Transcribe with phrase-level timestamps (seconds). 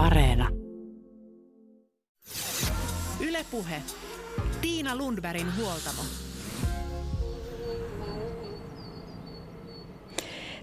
[0.00, 0.48] Areena.
[3.28, 3.82] Ylepuhe.
[4.60, 6.02] Tiina Lundbergin huoltamo.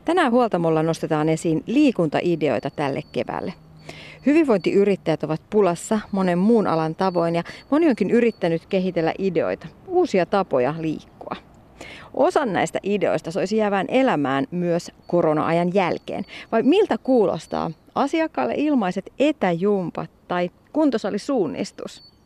[0.05, 3.54] Tänään huoltamolla nostetaan esiin liikuntaideoita tälle keväälle.
[4.26, 10.76] Hyvinvointiyrittäjät ovat pulassa monen muun alan tavoin ja moni onkin yrittänyt kehitellä ideoita, uusia tapoja
[10.79, 11.35] liikkua.
[12.13, 16.26] Osan näistä ideoista soisi jäävään elämään myös korona-ajan jälkeen.
[16.52, 22.18] Vai miltä kuulostaa asiakkaalle ilmaiset etäjumpat tai kuntosalisuunnistus?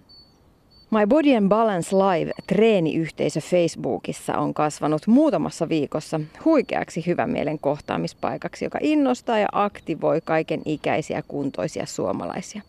[0.92, 8.66] My Body and Balance Live treeniyhteisö Facebookissa on kasvanut muutamassa viikossa huikeaksi hyvän mielen kohtaamispaikaksi,
[8.66, 12.62] joka innostaa ja aktivoi kaiken ikäisiä kuntoisia suomalaisia.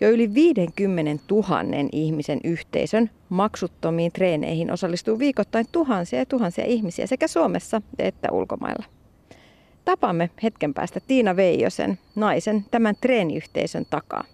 [0.00, 1.44] Jo yli 50 000
[1.92, 8.95] ihmisen yhteisön maksuttomiin treeneihin osallistuu viikoittain tuhansia ja tuhansia ihmisiä sekä Suomessa että ulkomailla.
[9.86, 14.24] Tapamme hetken päästä Tiina Veijosen, naisen, tämän treeniyhteisön takaa.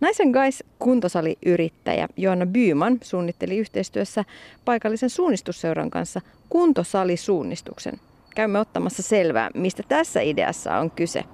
[0.00, 4.24] Naisen Gais kuntosaliyrittäjä Joanna Byman suunnitteli yhteistyössä
[4.64, 8.00] paikallisen suunnistusseuran kanssa kuntosalisuunnistuksen.
[8.34, 11.24] Käymme ottamassa selvää, mistä tässä ideassa on kyse.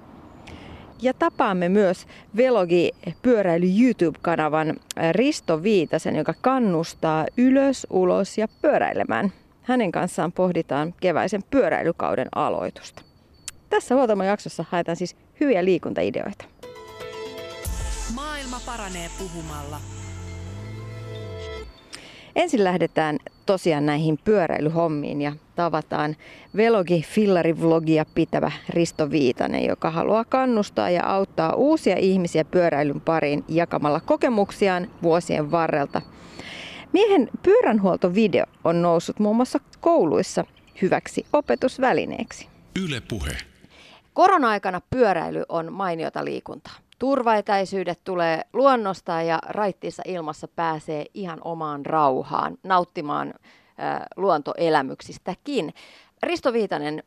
[1.01, 2.91] Ja tapaamme myös Velogi
[3.21, 4.75] pyöräily YouTube-kanavan
[5.11, 9.31] Risto Viitasen, joka kannustaa ylös, ulos ja pyöräilemään.
[9.63, 13.01] Hänen kanssaan pohditaan keväisen pyöräilykauden aloitusta.
[13.69, 16.45] Tässä jaksossa haetaan siis hyviä liikuntaideoita.
[18.15, 19.79] Maailma paranee puhumalla.
[22.35, 26.15] Ensin lähdetään tosiaan näihin pyöräilyhommiin ja tavataan
[26.55, 33.99] Velogi Fillari-vlogia pitävä Risto Viitanen, joka haluaa kannustaa ja auttaa uusia ihmisiä pyöräilyn pariin jakamalla
[33.99, 36.01] kokemuksiaan vuosien varrelta.
[36.93, 40.45] Miehen pyöränhuoltovideo on noussut muun muassa kouluissa
[40.81, 42.47] hyväksi opetusvälineeksi.
[42.85, 43.31] Yle puhe.
[44.13, 46.73] Korona-aikana pyöräily on mainiota liikuntaa.
[46.99, 55.73] Turvaetäisyydet tulee luonnosta ja raittiissa ilmassa pääsee ihan omaan rauhaan, nauttimaan äh, luontoelämyksistäkin.
[56.23, 57.03] Risto Viitanen,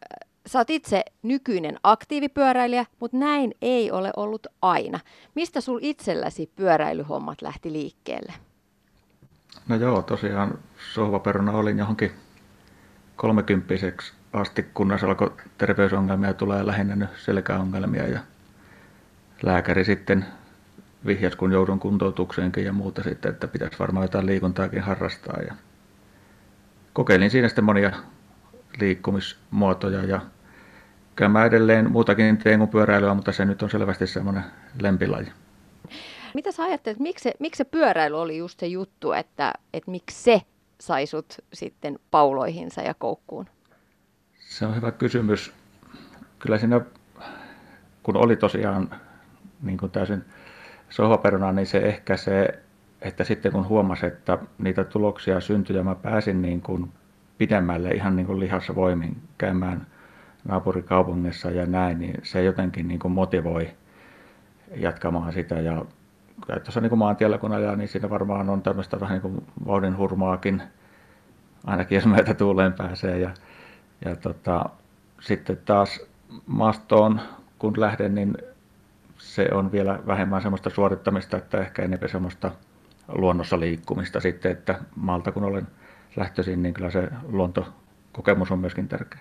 [0.47, 5.01] sä oot itse nykyinen aktiivipyöräilijä, mutta näin ei ole ollut aina.
[5.35, 8.33] Mistä sul itselläsi pyöräilyhommat lähti liikkeelle?
[9.69, 10.59] No joo, tosiaan
[10.95, 12.13] sohvaperuna olin johonkin
[13.17, 18.21] kolmekymppiseksi asti, kunnes alkoi terveysongelmia tulee lähinnä nyt selkäongelmia ja
[19.43, 20.25] lääkäri sitten
[21.07, 25.41] vihjas, kun joudun kuntoutukseenkin ja muuta sitten, että pitäisi varmaan jotain liikuntaakin harrastaa.
[25.47, 25.55] Ja
[26.93, 27.91] kokeilin siinä sitten monia
[28.81, 30.21] liikkumismuotoja ja
[31.17, 34.45] kyllä mä edelleen muutakin teen kuin pyöräilyä, mutta se nyt on selvästi semmoinen
[34.81, 35.33] lempilaji.
[36.35, 40.23] Mitä sä ajattelet, miksi se, miksi se pyöräily oli just se juttu, että, että miksi
[40.23, 40.43] se
[40.81, 43.47] sai sut sitten pauloihinsa ja koukkuun?
[44.39, 45.53] Se on hyvä kysymys.
[46.39, 46.81] Kyllä siinä,
[48.03, 49.01] kun oli tosiaan
[49.63, 50.25] niin kuin täysin
[50.89, 52.63] sohvaperuna, niin se ehkä se,
[53.01, 56.93] että sitten kun huomasi, että niitä tuloksia syntyi ja mä pääsin niin kuin
[57.39, 59.87] pidemmälle ihan niin kuin lihassa voimin käymään
[60.49, 63.71] naapurikaupungissa ja näin, niin se jotenkin niin kuin motivoi
[64.75, 65.55] jatkamaan sitä.
[65.55, 65.85] Ja
[66.47, 70.63] tuossa niin maantiellä kun ajaa, niin siinä varmaan on tämmöistä vähän niin kuin vauhdin hurmaakin,
[71.65, 73.19] ainakin jos meitä tuuleen pääsee.
[73.19, 73.31] Ja,
[74.05, 74.65] ja tota,
[75.21, 76.01] sitten taas
[76.47, 77.21] maastoon,
[77.59, 78.39] kun lähden, niin
[79.19, 82.51] se on vielä vähemmän semmoista suorittamista, että ehkä enemmän semmoista
[83.09, 85.67] luonnossa liikkumista sitten, että malta kun olen
[86.17, 89.21] lähtöisin, niin kyllä se luontokokemus on myöskin tärkeä.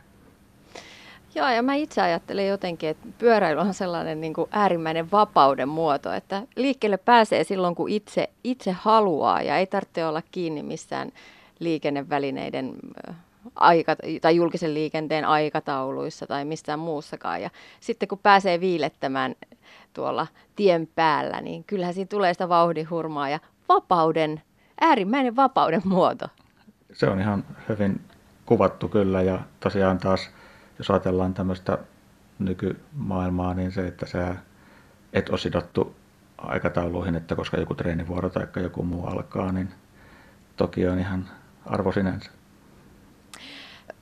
[1.36, 6.14] Joo, ja mä itse ajattelen jotenkin, että pyöräily on sellainen niin kuin äärimmäinen vapauden muoto,
[6.14, 11.12] että liikkeelle pääsee silloin, kun itse, itse haluaa ja ei tarvitse olla kiinni missään
[11.60, 12.74] liikennevälineiden
[13.56, 17.42] aika, tai julkisen liikenteen aikatauluissa tai missään muussakaan.
[17.42, 19.36] Ja sitten kun pääsee viilettämään
[19.94, 24.42] tuolla tien päällä, niin kyllähän siinä tulee sitä vauhdihurmaa ja vapauden,
[24.82, 26.26] äärimmäinen vapauden muoto.
[26.94, 28.02] Se on ihan hyvin
[28.46, 30.30] kuvattu kyllä ja tosiaan taas,
[30.78, 31.78] jos ajatellaan tämmöistä
[32.40, 34.36] nykymaailmaa, niin se, että sä
[35.14, 35.96] et ole sidottu
[36.38, 39.70] aikatauluihin, että koska joku treenivuoro tai joku muu alkaa, niin
[40.56, 41.30] toki on ihan
[41.66, 42.32] arvo sinänsä.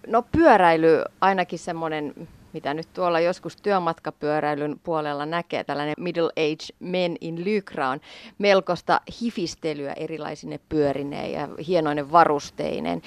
[0.08, 2.14] No pyöräily ainakin semmoinen
[2.54, 8.00] mitä nyt tuolla joskus työmatkapyöräilyn puolella näkee, tällainen middle age men in lykra on
[8.38, 13.02] melkoista hifistelyä erilaisine pyörineen ja hienoinen varusteinen.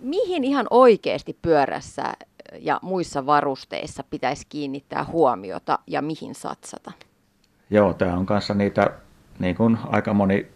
[0.00, 2.02] Mihin ihan oikeasti pyörässä
[2.58, 6.92] ja muissa varusteissa pitäisi kiinnittää huomiota ja mihin satsata?
[7.70, 8.90] Joo, tämä on kanssa niitä,
[9.38, 10.46] niin kuin aika moni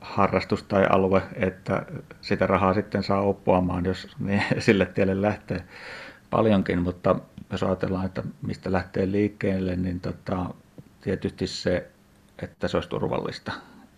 [0.00, 1.86] harrastus tai alue, että
[2.20, 5.64] sitä rahaa sitten saa oppuamaan, jos niin sille tielle lähtee
[6.30, 7.16] paljonkin, mutta
[7.50, 10.46] jos ajatellaan, että mistä lähtee liikkeelle, niin tota,
[11.00, 11.90] tietysti se,
[12.42, 13.52] että se olisi turvallista.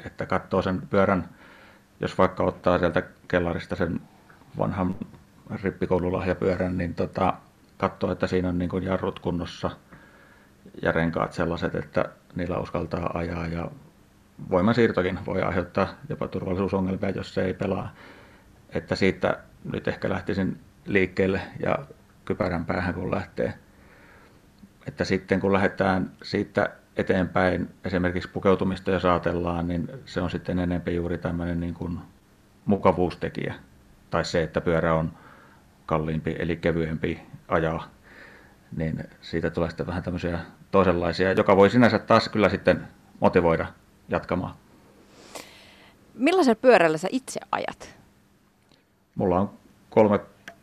[0.07, 1.29] Että katsoo sen pyörän,
[2.01, 4.01] jos vaikka ottaa sieltä kellarista sen
[4.59, 4.97] vanhan
[5.63, 7.35] rippikoululahjapyörän, niin tota,
[7.79, 9.71] katsoo, että siinä on niin kuin jarrut kunnossa
[10.83, 12.05] ja renkaat sellaiset, että
[12.35, 13.71] niillä uskaltaa ajaa ja
[14.51, 17.95] voimansiirtokin voi aiheuttaa jopa turvallisuusongelmia, jos se ei pelaa.
[18.71, 19.39] Että siitä
[19.73, 21.79] nyt ehkä lähtisin liikkeelle ja
[22.25, 23.55] kypärän päähän kun lähtee.
[24.87, 30.95] Että sitten kun lähdetään siitä eteenpäin, esimerkiksi pukeutumista ja saatellaan, niin se on sitten enemmän
[30.95, 31.99] juuri tämmöinen niin kuin
[32.65, 33.55] mukavuustekijä.
[34.11, 35.13] Tai se, että pyörä on
[35.89, 37.89] kalliimpi eli kevyempi ajaa,
[38.77, 40.39] niin siitä tulee sitten vähän tämmöisiä
[40.71, 42.89] toisenlaisia, joka voi sinänsä taas kyllä sitten
[43.21, 43.67] motivoida
[44.09, 44.55] jatkamaan.
[46.15, 47.97] Millaisella pyörällä sä itse ajat?
[49.15, 49.51] Mulla on
[49.91, 50.21] kolme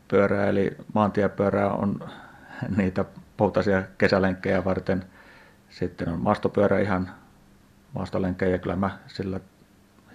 [0.08, 2.00] pyörää, eli maantiepyörää on
[2.76, 3.04] niitä
[3.36, 5.04] poutaisia kesälenkkejä varten.
[5.68, 7.10] Sitten on maastopyörä ihan
[7.92, 9.40] maastolenkkejä, ja kyllä mä sillä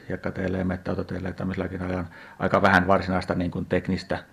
[0.10, 2.08] hiekkateille ja mettäautoteille ja tämmöisilläkin ajan
[2.40, 4.24] aika vähän varsinaista niin kuin teknistä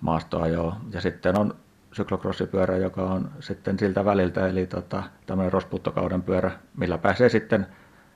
[0.00, 0.76] maastoajoa.
[0.92, 1.54] Ja sitten on
[1.92, 7.66] syklokrossipyörä, joka on sitten siltä väliltä, eli tota, tämmöinen rosputtokauden pyörä, millä pääsee sitten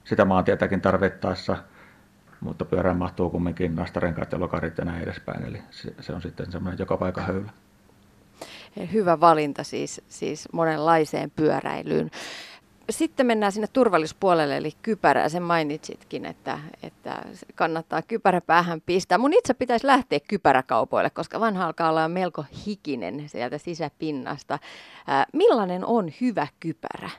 [0.05, 1.57] sitä maantietäkin tarvittaessa,
[2.41, 6.53] mutta pyörään mahtuu kumminkin nastarenkaat ja lokarit ja näin edespäin, eli se, se on sitten
[6.53, 7.51] semmoinen joka paikka höylä.
[8.93, 12.11] Hyvä valinta siis, siis monenlaiseen pyöräilyyn.
[12.91, 15.29] Sitten mennään sinne turvallisuuspuolelle, eli kypärää.
[15.29, 17.23] Sen mainitsitkin, että, että
[17.55, 19.19] kannattaa kypärä päähän pistää.
[19.19, 24.59] Mun itse pitäisi lähteä kypäräkaupoille, koska vanha alkaa olla melko hikinen sieltä sisäpinnasta.
[25.07, 27.11] Ää, millainen on hyvä kypärä?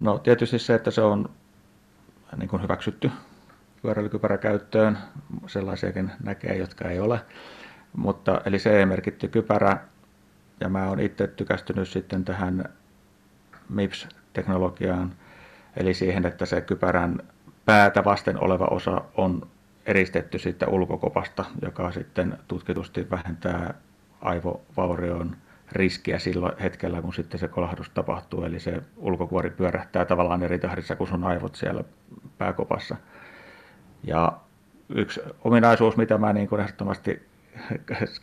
[0.00, 1.30] No tietysti se, että se on
[2.36, 3.10] niin kuin hyväksytty
[3.82, 4.98] pyöräilykypärä käyttöön.
[5.46, 7.20] Sellaisiakin näkee, jotka ei ole.
[7.96, 9.78] Mutta eli CE-merkitty kypärä,
[10.60, 12.64] ja mä oon itse tykästynyt sitten tähän
[13.70, 15.12] MIPS-teknologiaan,
[15.76, 17.18] eli siihen, että se kypärän
[17.64, 19.46] päätä vasten oleva osa on
[19.86, 23.74] eristetty siitä ulkokopasta, joka sitten tutkitusti vähentää
[24.20, 25.36] aivovaurioon
[25.72, 28.44] riskiä silloin hetkellä, kun sitten se kolahdus tapahtuu.
[28.44, 31.84] Eli se ulkokuori pyörähtää tavallaan eri tahdissa kuin sun aivot siellä
[32.38, 32.96] pääkopassa.
[34.02, 34.32] Ja
[34.88, 37.22] yksi ominaisuus, mitä mä niin kuin ehdottomasti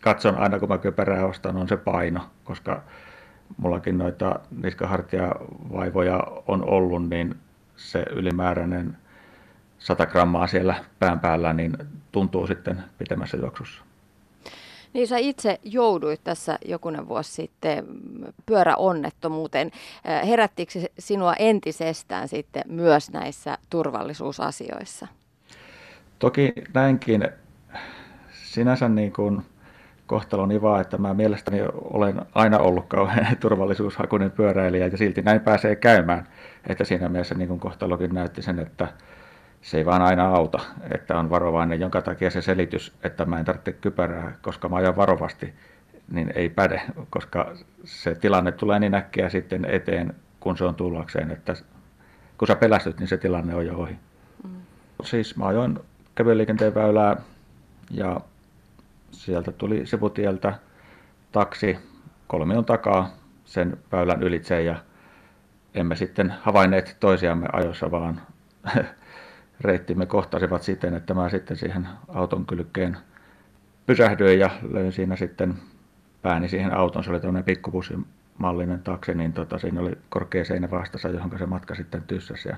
[0.01, 2.83] katson aina, kun mä kypärää ostan, on se paino, koska
[3.57, 7.35] mullakin noita niskahartiavaivoja on ollut, niin
[7.75, 8.97] se ylimääräinen
[9.79, 11.73] 100 grammaa siellä pään päällä niin
[12.11, 13.83] tuntuu sitten pitemmässä juoksussa.
[14.93, 17.85] Niin sä itse jouduit tässä jokunen vuosi sitten
[18.45, 19.71] pyöräonnettomuuteen.
[20.09, 25.07] Äh, herättikö se sinua entisestään sitten myös näissä turvallisuusasioissa?
[26.19, 27.29] Toki näinkin
[28.31, 29.41] sinänsä niin kuin
[30.07, 35.75] kohtalon ivaa, että mä mielestäni olen aina ollut kauhean turvallisuushakuinen pyöräilijä ja silti näin pääsee
[35.75, 36.27] käymään.
[36.67, 38.87] Että siinä mielessä niin kuin kohtalokin näytti sen, että
[39.61, 40.59] se ei vaan aina auta,
[40.93, 44.95] että on varovainen, jonka takia se selitys, että mä en tarvitse kypärää, koska mä ajan
[44.95, 45.53] varovasti,
[46.11, 51.31] niin ei päde, koska se tilanne tulee niin äkkiä sitten eteen, kun se on tullakseen,
[51.31, 51.53] että
[52.37, 53.97] kun sä pelästyt, niin se tilanne on jo ohi.
[54.43, 54.49] Mm.
[55.03, 55.79] Siis mä ajoin
[56.15, 57.17] kävelyliikenteen väylää
[57.91, 58.21] ja
[59.17, 60.53] sieltä tuli sivutieltä
[61.31, 61.77] taksi
[62.27, 63.09] kolmion takaa
[63.45, 64.75] sen väylän ylitse ja
[65.73, 68.21] emme sitten havainneet toisiamme ajossa, vaan
[69.61, 72.97] reittimme kohtasivat siten, että mä sitten siihen auton kylkeen
[73.85, 75.55] pysähdyin ja löin siinä sitten
[76.21, 77.03] pääni siihen auton.
[77.03, 81.75] Se oli tämmöinen pikkubussimallinen taksi, niin tota, siinä oli korkea seinä vastassa, johon se matka
[81.75, 82.49] sitten tyssäsi.
[82.49, 82.55] Ja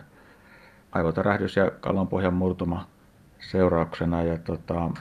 [0.91, 2.88] aivotärähdys ja kallonpohjan murtuma
[3.39, 4.24] seurauksena.
[4.24, 4.91] Ja tota,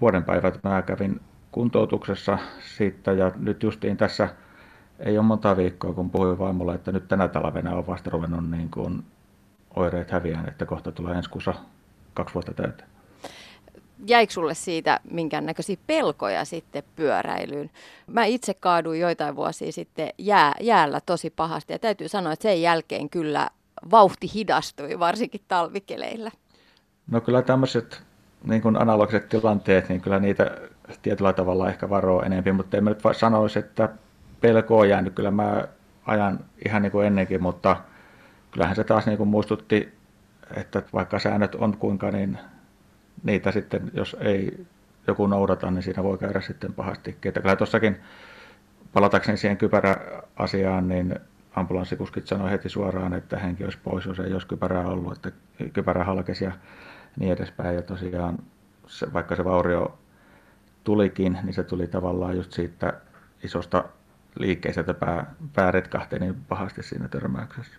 [0.00, 1.20] vuoden päivät mä kävin
[1.52, 2.38] kuntoutuksessa
[2.76, 4.28] siitä ja nyt justiin tässä
[4.98, 8.70] ei ole monta viikkoa, kun puhuin vaimolle, että nyt tänä talvena on vasta ruvennut niin
[8.70, 9.04] kuin
[9.76, 11.54] oireet häviään, että kohta tulee ensi kuussa
[12.14, 12.88] kaksi vuotta täyteen.
[14.06, 17.70] Jäikö sulle siitä minkäännäköisiä pelkoja sitten pyöräilyyn?
[18.06, 22.62] Mä itse kaaduin joitain vuosia sitten jää, jäällä tosi pahasti ja täytyy sanoa, että sen
[22.62, 23.48] jälkeen kyllä
[23.90, 26.30] vauhti hidastui, varsinkin talvikeleillä.
[27.10, 28.02] No kyllä tämmöiset
[28.46, 30.50] niin kuin analogiset tilanteet, niin kyllä niitä
[31.02, 33.88] tietyllä tavalla ehkä varoo enemmän, mutta en mä nyt sanoisi, että
[34.40, 35.14] pelko on jäänyt.
[35.14, 35.64] Kyllä mä
[36.06, 37.76] ajan ihan niin kuin ennenkin, mutta
[38.50, 39.94] kyllähän se taas niin kuin muistutti,
[40.56, 42.38] että vaikka säännöt on kuinka, niin
[43.22, 44.66] niitä sitten, jos ei
[45.06, 47.16] joku noudata, niin siinä voi käydä sitten pahasti.
[47.24, 48.00] Että kyllä tuossakin,
[48.92, 51.14] palatakseni siihen kypäräasiaan, niin
[51.56, 55.30] ambulanssikuskit sanoi heti suoraan, että henki olisi pois, jos ei olisi kypärää ollut, että
[55.72, 56.52] kypärä halkesi ja
[57.16, 57.76] niin edespäin.
[57.76, 58.38] Ja tosiaan,
[58.86, 59.98] se, vaikka se vaurio
[60.84, 63.00] tulikin, niin se tuli tavallaan just siitä
[63.44, 63.84] isosta
[64.38, 67.78] liikkeestä, että pää, pää retkahti niin pahasti siinä törmäyksessä.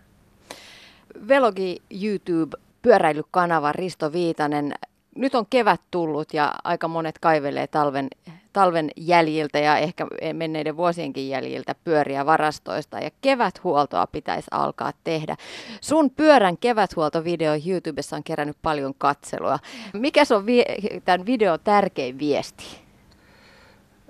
[1.27, 4.73] Velogi YouTube pyöräilykanava Risto Viitanen.
[5.17, 8.07] Nyt on kevät tullut ja aika monet kaivelee talven,
[8.53, 15.35] talven jäljiltä ja ehkä menneiden vuosienkin jäljiltä pyöriä varastoista ja keväthuoltoa pitäisi alkaa tehdä.
[15.81, 19.59] Sun pyörän keväthuoltovideo YouTubessa on kerännyt paljon katselua.
[19.93, 22.63] Mikä on vie- tämän videon tärkein viesti?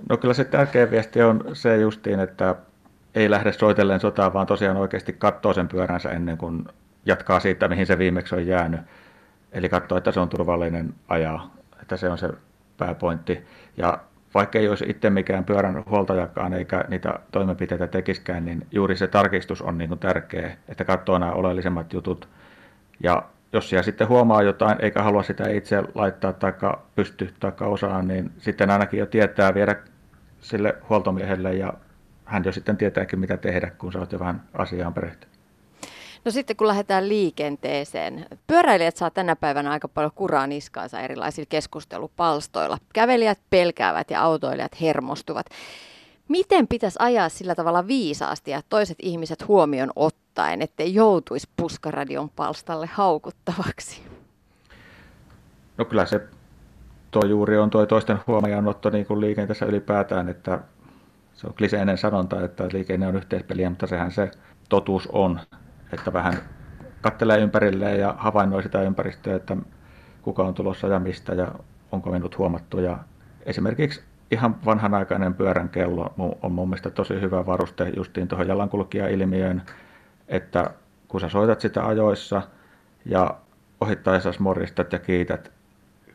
[0.09, 2.55] No kyllä se tärkein viesti on se justiin, että
[3.15, 6.65] ei lähde soitellen sotaan, vaan tosiaan oikeasti katsoo sen pyöränsä ennen kuin
[7.05, 8.81] jatkaa siitä, mihin se viimeksi on jäänyt.
[9.51, 12.29] Eli katsoo, että se on turvallinen ajaa, että se on se
[12.77, 13.43] pääpointti.
[13.77, 13.99] Ja
[14.33, 19.61] vaikka ei olisi itse mikään pyörän huoltajakaan eikä niitä toimenpiteitä tekiskään, niin juuri se tarkistus
[19.61, 22.29] on niin kuin tärkeä, että katsoo nämä oleellisemmat jutut.
[23.03, 23.23] Ja
[23.53, 26.53] jos siellä sitten huomaa jotain eikä halua sitä itse laittaa tai
[26.95, 29.75] pysty tai osaa, niin sitten ainakin jo tietää viedä
[30.39, 31.73] sille huoltomiehelle ja
[32.25, 35.36] hän jo sitten tietääkin mitä tehdä, kun sä oot jo vähän asiaan perehtynyt.
[36.27, 38.25] No sitten kun lähdetään liikenteeseen.
[38.47, 42.77] Pyöräilijät saa tänä päivänä aika paljon kuraa niskaansa erilaisilla keskustelupalstoilla.
[42.93, 45.45] Kävelijät pelkäävät ja autoilijat hermostuvat.
[46.27, 52.89] Miten pitäisi ajaa sillä tavalla viisaasti ja toiset ihmiset huomioon ottaen, ettei joutuisi puskaradion palstalle
[52.91, 54.01] haukuttavaksi?
[55.77, 56.21] No kyllä se
[57.11, 60.59] tuo juuri on tuo toisten huomioonotto niin kuin liikenteessä ylipäätään, että
[61.33, 64.31] se on kliseinen sanonta, että liikenne on yhteispeliä, mutta sehän se
[64.69, 65.39] totuus on,
[65.93, 66.33] että vähän
[67.01, 69.57] kattelee ympärilleen ja havainnoi sitä ympäristöä, että
[70.21, 71.51] kuka on tulossa ja mistä ja
[71.91, 72.79] onko minut huomattu.
[72.79, 72.99] Ja
[73.45, 79.61] esimerkiksi ihan vanhanaikainen pyörän kello on mun mielestä tosi hyvä varuste justiin tuohon jalankulkija-ilmiöön,
[80.27, 80.69] että
[81.07, 82.41] kun sä soitat sitä ajoissa
[83.05, 83.35] ja
[83.81, 85.51] ohittaessa moristat ja kiität,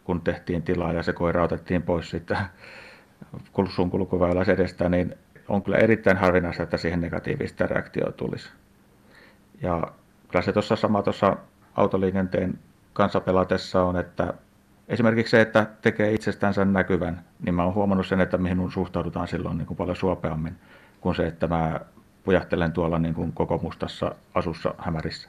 [0.05, 2.47] kun tehtiin tilaa ja se koira otettiin pois siitä
[3.69, 5.15] sun kulkuväylä edestä, niin
[5.49, 8.51] on kyllä erittäin harvinaista, että siihen negatiivista reaktioa tulisi.
[9.63, 9.93] Ja
[10.29, 11.37] kyllä se tuossa sama tuossa
[11.75, 12.59] autoliikenteen
[12.93, 14.35] kanssa pelatessa on, että
[14.89, 19.59] esimerkiksi se, että tekee itsestänsä näkyvän, niin mä oon huomannut sen, että mihin suhtaudutaan silloin
[19.59, 20.57] niin kuin paljon suopeammin
[21.01, 21.81] kuin se, että mä
[22.25, 25.29] pujahtelen tuolla niin kuin koko mustassa asussa hämärissä.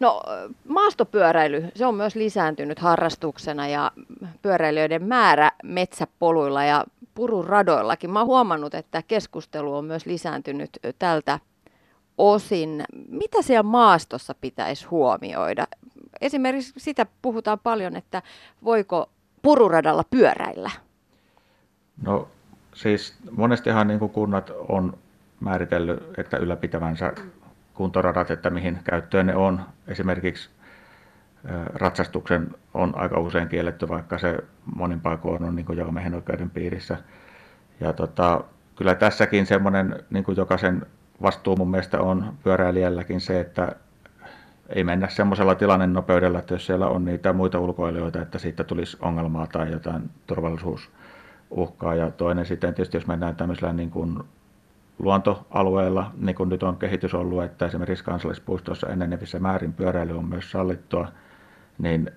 [0.00, 0.22] No
[0.68, 3.92] maastopyöräily, se on myös lisääntynyt harrastuksena ja
[4.42, 8.10] pyöräilijöiden määrä metsäpoluilla ja pururadoillakin.
[8.10, 11.38] Mä oon huomannut, että keskustelu on myös lisääntynyt tältä
[12.18, 12.84] osin.
[13.08, 15.66] Mitä siellä maastossa pitäisi huomioida?
[16.20, 18.22] Esimerkiksi sitä puhutaan paljon, että
[18.64, 19.10] voiko
[19.42, 20.70] pururadalla pyöräillä?
[22.02, 22.28] No
[22.74, 24.98] siis monestihan niin kuin kunnat on
[25.40, 27.12] määritellyt, että ylläpitävänsä
[27.74, 29.60] kuntoradat, että mihin käyttöön ne on.
[29.88, 30.50] Esimerkiksi
[31.74, 34.38] ratsastuksen on aika usein kielletty, vaikka se
[34.76, 36.96] monin paikoin on niin jokamiehen oikeuden piirissä.
[37.80, 38.44] Ja tota,
[38.76, 40.86] kyllä tässäkin semmoinen niin jokaisen
[41.22, 43.72] vastuu mun mielestä on pyöräilijälläkin se, että
[44.68, 49.46] ei mennä semmoisella tilannenopeudella, että jos siellä on niitä muita ulkoilijoita, että siitä tulisi ongelmaa
[49.46, 51.94] tai jotain turvallisuusuhkaa.
[51.94, 54.18] Ja toinen sitten tietysti, jos mennään tämmöisellä niin kuin
[54.98, 60.50] luontoalueella, niin kuin nyt on kehitys ollut, että esimerkiksi kansallispuistossa enenevissä määrin pyöräily on myös
[60.50, 61.08] sallittua,
[61.78, 62.10] niin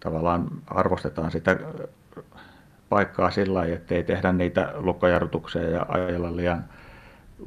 [0.00, 1.56] tavallaan arvostetaan sitä
[2.88, 6.64] paikkaa sillä lailla, että ei tehdä niitä lukkojarrutuksia ja ajella liian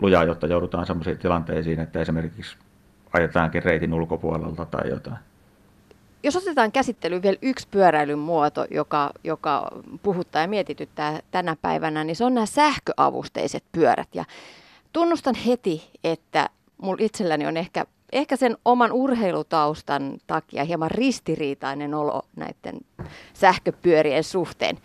[0.02, 2.58] lujaa, jotta joudutaan sellaisiin tilanteisiin, että esimerkiksi
[3.14, 5.18] ajetaankin reitin ulkopuolelta tai jotain.
[6.24, 9.72] Jos otetaan käsittelyyn vielä yksi pyöräilyn muoto, joka, joka
[10.04, 14.16] puhuttaa ja mietityttää tänä päivänä, niin se on nämä sähköavusteiset pyörät.
[14.16, 14.26] Ja
[14.94, 22.22] tunnustan heti, että mulla itselläni on ehkä, ehkä sen oman urheilutaustan takia hieman ristiriitainen olo
[22.36, 22.80] näiden
[23.34, 24.78] sähköpyörien suhteen.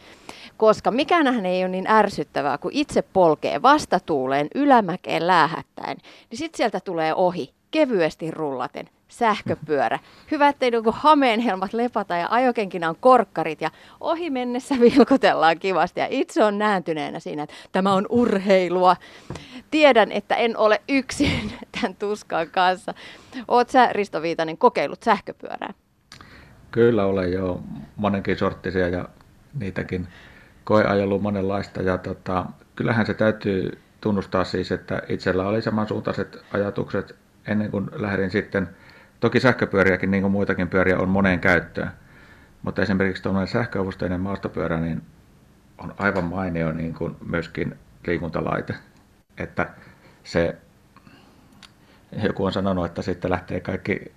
[0.62, 5.96] Koska mikään ei ole niin ärsyttävää, kun itse polkee vastatuuleen ylämäkeen läähättäen,
[6.30, 9.98] niin sitten sieltä tulee ohi kevyesti rullaten sähköpyörä.
[10.30, 16.00] Hyvä, ettei niin hameenhelmat lepata ja ajokenkinä on korkkarit ja ohi mennessä vilkutellaan kivasti.
[16.00, 18.96] Ja itse on nääntyneenä siinä, että tämä on urheilua.
[19.70, 22.94] Tiedän, että en ole yksin tämän tuskan kanssa.
[23.48, 25.74] Oot sä, Risto Viitanen, kokeillut sähköpyörää?
[26.70, 27.60] Kyllä olen jo
[27.96, 29.08] monenkin sorttisia ja
[29.58, 30.08] niitäkin
[30.64, 31.82] koeajellut monenlaista.
[31.82, 37.16] Ja tota, kyllähän se täytyy tunnustaa siis, että itsellä oli samansuuntaiset ajatukset
[37.46, 38.68] ennen kuin lähdin sitten–
[39.22, 41.90] Toki sähköpyöriäkin, niin kuin muitakin pyöriä, on moneen käyttöön.
[42.62, 45.02] Mutta esimerkiksi tuollainen sähköavusteinen maastopyörä niin
[45.78, 47.74] on aivan mainio niin kuin myöskin
[48.06, 48.74] liikuntalaite.
[49.38, 49.68] Että
[50.24, 50.56] se,
[52.22, 54.12] joku on sanonut, että sitten lähtee kaikki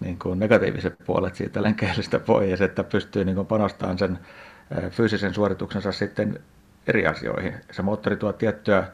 [0.00, 4.18] niin kuin negatiiviset puolet siitä lenkeilistä pois, että pystyy niin kuin panostamaan sen
[4.90, 6.40] fyysisen suorituksensa sitten
[6.86, 7.54] eri asioihin.
[7.70, 8.84] Se moottori tuo tiettyä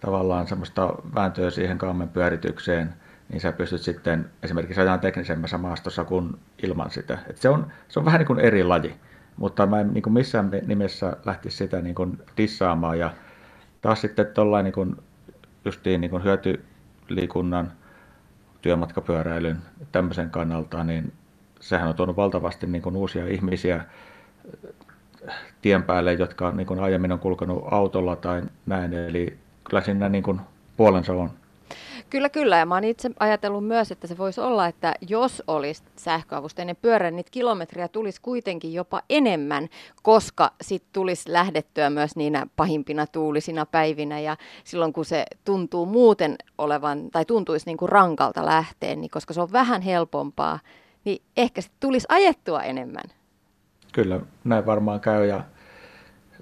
[0.00, 2.94] tavallaan semmoista vääntöä siihen kaamen pyöritykseen–
[3.28, 7.18] niin sä pystyt sitten esimerkiksi ajan teknisemmässä maastossa kuin ilman sitä.
[7.30, 8.96] Et se, on, se on vähän niin kuin eri laji,
[9.36, 12.98] mutta mä en niin kuin missään nimessä lähtisi sitä niin kuin dissaamaan.
[12.98, 13.10] Ja
[13.80, 14.96] taas sitten tuollain niin kuin
[15.64, 17.72] justiin niin kuin hyötyliikunnan,
[18.62, 19.58] työmatkapyöräilyn
[19.92, 21.12] tämmöisen kannalta, niin
[21.60, 23.84] sehän on tuonut valtavasti niin kuin uusia ihmisiä
[25.62, 28.92] tien päälle, jotka niin kuin aiemmin on kulkenut autolla tai näin.
[28.94, 30.40] Eli kyllä siinä niin kuin
[30.76, 31.30] puolensa on.
[32.10, 32.58] Kyllä, kyllä.
[32.58, 37.10] Ja mä oon itse ajatellut myös, että se voisi olla, että jos olisi sähköavusteinen pyörä,
[37.10, 39.68] niin kilometriä tulisi kuitenkin jopa enemmän,
[40.02, 44.20] koska sitten tulisi lähdettyä myös niinä pahimpina tuulisina päivinä.
[44.20, 49.34] Ja silloin kun se tuntuu muuten olevan, tai tuntuisi niin kuin rankalta lähteen, niin koska
[49.34, 50.58] se on vähän helpompaa,
[51.04, 53.04] niin ehkä sitten tulisi ajettua enemmän.
[53.92, 55.26] Kyllä, näin varmaan käy.
[55.26, 55.44] Ja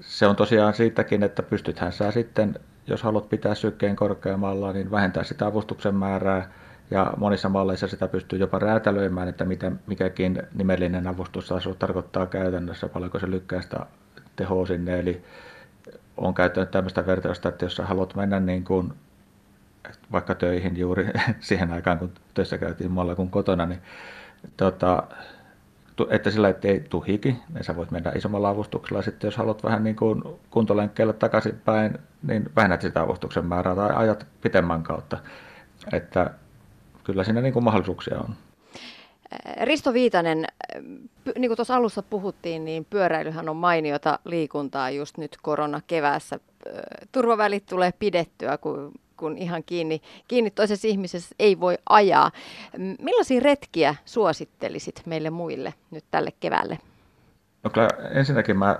[0.00, 5.24] se on tosiaan siitäkin, että pystythän sä sitten jos haluat pitää sykkeen korkeammalla, niin vähentää
[5.24, 6.50] sitä avustuksen määrää.
[6.90, 13.18] Ja monissa malleissa sitä pystyy jopa räätälöimään, että mitä mikäkin nimellinen avustustaso tarkoittaa käytännössä, paljonko
[13.18, 13.86] se lykkää sitä
[14.36, 15.00] tehoa sinne.
[15.00, 15.24] Eli
[16.16, 18.92] on käyttänyt tämmöistä vertausta, että jos sä haluat mennä niin kuin
[20.12, 21.06] vaikka töihin juuri
[21.40, 23.80] siihen aikaan, kun töissä käytiin muualla kuin kotona, niin
[24.56, 25.02] tota,
[26.10, 29.02] että sillä ei tule hiki, niin sä voit mennä isommalla avustuksella.
[29.02, 34.26] Sitten jos haluat vähän niin kuin kuntolenkkeellä takaisinpäin, niin vähennät sitä avustuksen määrää tai ajat
[34.40, 35.18] pitemmän kautta.
[35.92, 36.30] Että
[37.04, 38.34] kyllä siinä niin kuin mahdollisuuksia on.
[39.62, 40.46] Risto Viitanen,
[41.38, 46.40] niin kuin tuossa alussa puhuttiin, niin pyöräilyhän on mainiota liikuntaa just nyt korona keväässä.
[47.12, 52.30] Turvavälit tulee pidettyä, kun kun ihan kiinni, kiinni toisessa ihmisessä ei voi ajaa.
[52.98, 56.78] Millaisia retkiä suosittelisit meille muille nyt tälle keväälle?
[57.64, 58.78] No kyllä ensinnäkin mä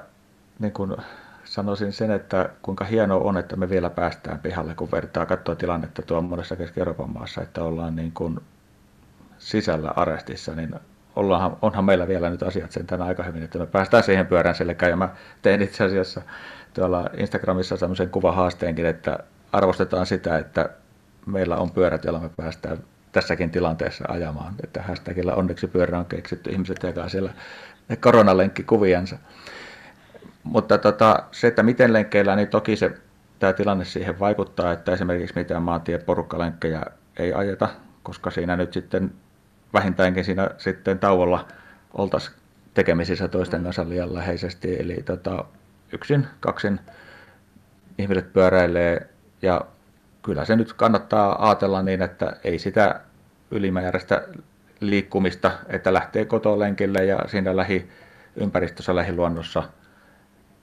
[0.58, 0.96] niin kun
[1.44, 6.02] sanoisin sen, että kuinka hienoa on, että me vielä päästään pihalle, kun vertaa katsoa tilannetta
[6.02, 8.40] tuon monessa Keski-Euroopan maassa, että ollaan niin kuin
[9.38, 10.74] sisällä arestissa, niin
[11.16, 14.54] ollaanhan, onhan meillä vielä nyt asiat sen tänä aika hyvin, että me päästään siihen pyörän
[14.54, 14.90] selkään.
[14.90, 15.08] Ja mä
[15.42, 16.22] tein itse asiassa
[16.74, 19.18] tuolla Instagramissa sellaisen kuvahaasteenkin, että
[19.56, 20.68] arvostetaan sitä, että
[21.26, 22.78] meillä on pyörät, joilla me päästään
[23.12, 24.54] tässäkin tilanteessa ajamaan.
[24.64, 27.32] Että hashtagillä onneksi pyörä on keksitty, ihmiset jakaa siellä
[28.00, 29.18] koronalenkki-kuviansa.
[30.44, 32.94] Mutta tota, se, että miten lenkkeillä, niin toki se,
[33.38, 36.82] tämä tilanne siihen vaikuttaa, että esimerkiksi mitään maantieporukkalenkkejä
[37.16, 37.68] ei ajeta,
[38.02, 39.12] koska siinä nyt sitten
[39.72, 41.48] vähintäänkin siinä sitten tauolla
[41.94, 42.36] oltaisiin
[42.74, 44.76] tekemisissä toisten kanssa liian läheisesti.
[44.80, 45.44] Eli tota,
[45.92, 46.80] yksin, kaksin
[47.98, 49.60] ihmiset pyöräilee ja
[50.22, 53.00] kyllä se nyt kannattaa ajatella niin, että ei sitä
[53.50, 54.28] ylimääräistä
[54.80, 59.62] liikkumista, että lähtee kotolenkille ja siinä lähiympäristössä, lähiluonnossa,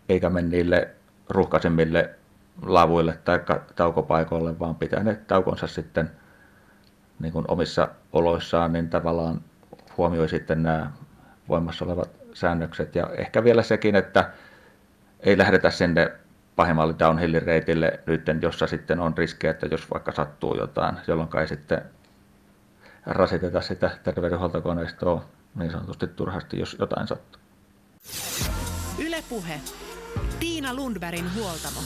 [0.09, 0.89] eikä mene niille
[1.29, 2.09] ruuhkaisemmille
[2.61, 3.39] lavuille tai
[3.75, 6.11] taukopaikoille, vaan pitää ne taukonsa sitten
[7.19, 9.41] niin kuin omissa oloissaan, niin tavallaan
[9.97, 10.91] huomioi sitten nämä
[11.49, 12.95] voimassa olevat säännökset.
[12.95, 14.29] Ja ehkä vielä sekin, että
[15.19, 16.11] ei lähdetä sinne
[16.55, 21.47] pahimmalle downhillin reitille nyt, jossa sitten on riskejä, että jos vaikka sattuu jotain, jolloin ei
[21.47, 21.81] sitten
[23.05, 27.41] rasiteta sitä terveydenhuoltokoneistoa niin sanotusti turhasti, jos jotain sattuu.
[29.05, 29.59] Ylepuhe.
[30.39, 31.79] Tiina Lundbergin huoltamo.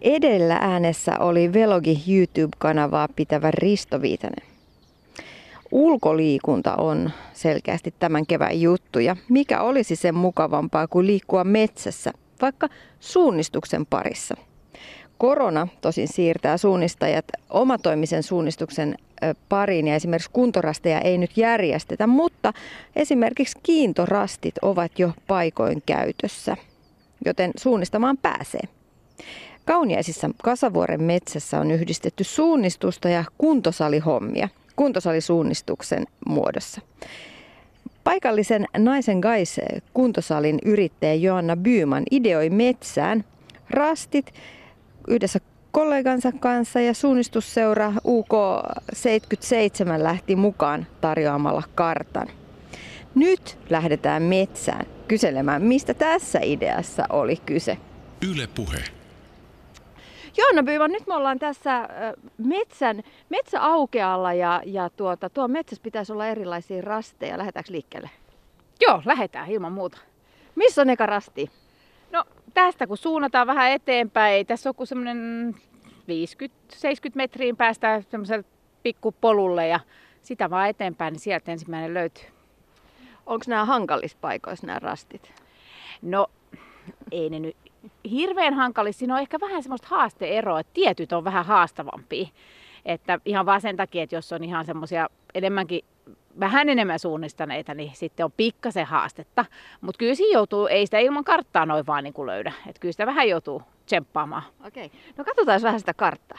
[0.00, 4.53] Edellä äänessä oli Velogi YouTube-kanavaa pitävä Risto Viitanen.
[5.74, 12.68] Ulkoliikunta on selkeästi tämän kevään juttu ja mikä olisi sen mukavampaa kuin liikkua metsässä, vaikka
[13.00, 14.34] suunnistuksen parissa.
[15.18, 18.94] Korona tosin siirtää suunnistajat omatoimisen suunnistuksen
[19.48, 22.52] pariin ja esimerkiksi kuntorasteja ei nyt järjestetä, mutta
[22.96, 26.56] esimerkiksi kiintorastit ovat jo paikoin käytössä,
[27.24, 28.62] joten suunnistamaan pääsee.
[29.64, 36.80] Kauniaisissa Kasavuoren metsässä on yhdistetty suunnistusta ja kuntosalihommia– kuntosalisuunnistuksen muodossa.
[38.04, 39.60] Paikallisen Naisen Gais
[39.94, 43.24] kuntosalin yrittäjä Joanna Byyman ideoi metsään
[43.70, 44.34] rastit
[45.08, 52.28] yhdessä kollegansa kanssa ja suunnistusseura UK77 lähti mukaan tarjoamalla kartan.
[53.14, 57.78] Nyt lähdetään metsään kyselemään, mistä tässä ideassa oli kyse.
[58.30, 58.78] Yle puhe.
[60.36, 61.88] Joonna Byyman, nyt me ollaan tässä
[62.38, 67.38] metsän, metsäaukealla ja, ja tuota, tuo metsässä pitäisi olla erilaisia rasteja.
[67.38, 68.10] Lähdetäänkö liikkeelle?
[68.80, 69.98] Joo, lähdetään ilman muuta.
[70.54, 71.50] Missä on eka rasti?
[72.10, 75.54] No tästä kun suunnataan vähän eteenpäin, ei tässä on kuin semmoinen
[76.74, 76.76] 50-70
[77.14, 78.44] metriin päästään semmoiselle
[78.82, 79.80] pikkupolulle ja
[80.22, 82.24] sitä vaan eteenpäin, niin sieltä ensimmäinen löytyy.
[83.26, 85.34] Onko nämä hankalissa paikoissa nämä rastit?
[86.02, 86.26] No
[87.12, 87.56] ei ne nyt
[88.10, 88.98] hirveän hankalissa.
[88.98, 92.28] Siinä on ehkä vähän semmoista haasteeroa, että tietyt on vähän haastavampia.
[92.84, 95.84] Että ihan vaan sen takia, että jos on ihan semmoisia enemmänkin
[96.40, 99.44] vähän enemmän suunnistaneita, niin sitten on pikkasen haastetta.
[99.80, 102.52] Mutta kyllä siinä joutuu, ei sitä ilman karttaa noin vaan niin kuin löydä.
[102.66, 104.42] Että kyllä sitä vähän joutuu tsemppaamaan.
[104.66, 106.38] Okei, no katsotaan vähän sitä karttaa.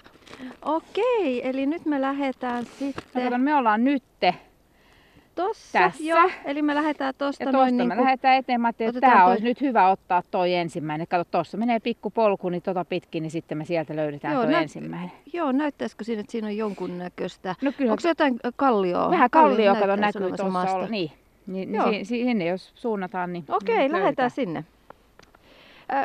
[0.62, 3.04] Okei, eli nyt me lähdetään sitten...
[3.14, 4.36] No, kato, me ollaan nytte
[5.36, 6.04] Tossa, Tässä.
[6.04, 6.30] joo.
[6.46, 8.04] Eli me lähdetään tosta ja noin tuosta niin me kuin...
[8.06, 8.62] lähdetään eteenpäin.
[8.62, 11.08] Mä ajattelin, että tämä toi- olisi nyt hyvä ottaa toi ensimmäinen.
[11.08, 14.52] Kato, tuossa menee pikku polku, niin tota pitkin, niin sitten me sieltä löydetään Joo, toi
[14.52, 15.12] näyt- ensimmäinen.
[15.34, 17.56] Joo, näyttäisikö siinä, että siinä on jonkun näköistä?
[17.62, 19.10] No kyllä, Onko se jotain kallioa?
[19.12, 20.76] vähän kallio, kato näkyy tuossa.
[20.76, 20.88] Olla.
[20.88, 21.12] Niin,
[21.48, 24.64] niin, niin si- sinne jos suunnataan, niin Okei, niin lähdetään sinne.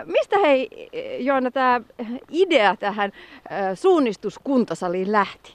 [0.04, 0.68] Mistä hei
[1.18, 1.80] Joona tämä
[2.30, 3.12] idea tähän
[3.70, 5.54] ö, suunnistuskuntosaliin lähti?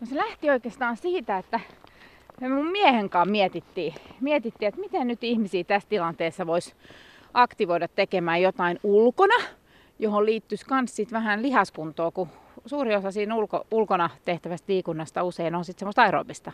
[0.00, 1.60] No se lähti oikeastaan siitä, että
[2.40, 6.74] me mun miehen kanssa mietittiin, mietittiin, että miten nyt ihmisiä tässä tilanteessa voisi
[7.34, 9.44] aktivoida tekemään jotain ulkona,
[9.98, 12.28] johon liittyisi myös sit vähän lihaskuntoa, kun
[12.66, 16.52] suuri osa siinä ulko, ulkona tehtävästä liikunnasta usein on sitten semmoista aerobista.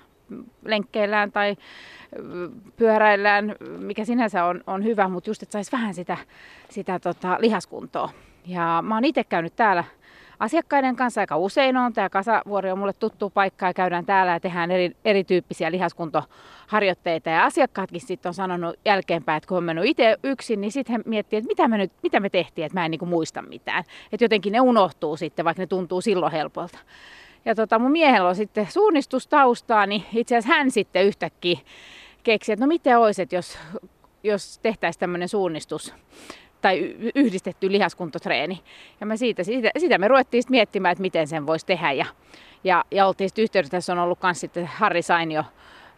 [0.64, 1.56] Lenkkeillään tai
[2.76, 6.16] pyöräillään, mikä sinänsä on, on hyvä, mutta just, että saisi vähän sitä,
[6.70, 8.10] sitä tota, lihaskuntoa.
[8.46, 9.84] Ja mä oon itse käynyt täällä
[10.38, 11.92] asiakkaiden kanssa aika usein on.
[11.92, 17.30] Tämä kasavuori on mulle tuttu paikka ja käydään täällä ja tehdään eri, erityyppisiä lihaskuntoharjoitteita.
[17.30, 21.02] Ja asiakkaatkin sitten on sanonut jälkeenpäin, että kun on mennyt itse yksin, niin sitten he
[21.06, 23.84] miettii, että mitä me, nyt, mitä me tehtiin, että mä en niinku muista mitään.
[24.12, 26.78] Että jotenkin ne unohtuu sitten, vaikka ne tuntuu silloin helpolta.
[27.44, 31.58] Ja tota, mun miehellä on sitten suunnistustaustaa, niin itse asiassa hän sitten yhtäkkiä
[32.22, 33.58] keksi, että no miten olisi, että jos,
[34.22, 35.94] jos tehtäisiin tämmöinen suunnistus
[36.64, 38.62] tai yhdistetty lihaskuntotreeni.
[39.00, 41.92] Ja me siitä, siitä, sitä me ruvettiin sitten miettimään, että miten sen voisi tehdä.
[41.92, 42.06] Ja,
[42.64, 45.44] ja, ja oltiin sitten yhteydessä, tässä on ollut myös sitten Harri Sainio,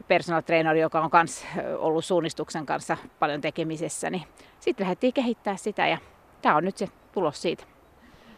[0.09, 1.47] personal trainer, joka on myös
[1.79, 4.11] ollut suunnistuksen kanssa paljon tekemisessä.
[4.11, 4.23] Niin
[4.61, 5.99] sitten lähdettiin kehittää sitä ja
[6.43, 7.65] tämä on nyt se tulos siitä.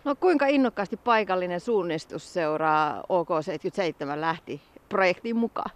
[0.05, 5.71] No kuinka innokkaasti paikallinen suunnistusseura OK77 lähti projektiin mukaan?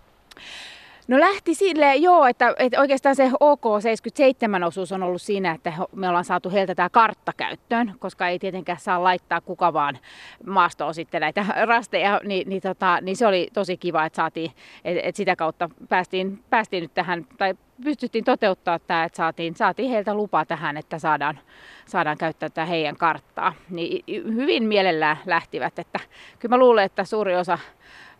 [1.09, 6.25] No lähti silleen, joo, että, että oikeastaan se OK77-osuus on ollut siinä, että me ollaan
[6.25, 9.99] saatu heiltä tämä kartta käyttöön, koska ei tietenkään saa laittaa kuka vaan
[10.47, 14.53] maastoon sitten näitä rasteja, niin, niin, tota, niin se oli tosi kiva, että saatiin,
[14.85, 19.91] että, että sitä kautta päästiin, päästiin nyt tähän, tai pystyttiin toteuttaa tämä, että saatiin, saatiin
[19.91, 21.39] heiltä lupa tähän, että saadaan,
[21.87, 23.53] saadaan käyttää tätä heidän karttaa.
[23.71, 26.01] Niin hyvin mielellään lähtivät, että
[26.39, 27.59] kyllä mä luulen, että suuri osa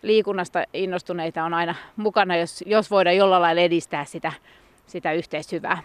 [0.03, 4.31] liikunnasta innostuneita on aina mukana, jos, jos voidaan jollain lailla edistää sitä,
[4.85, 5.77] sitä yhteishyvää.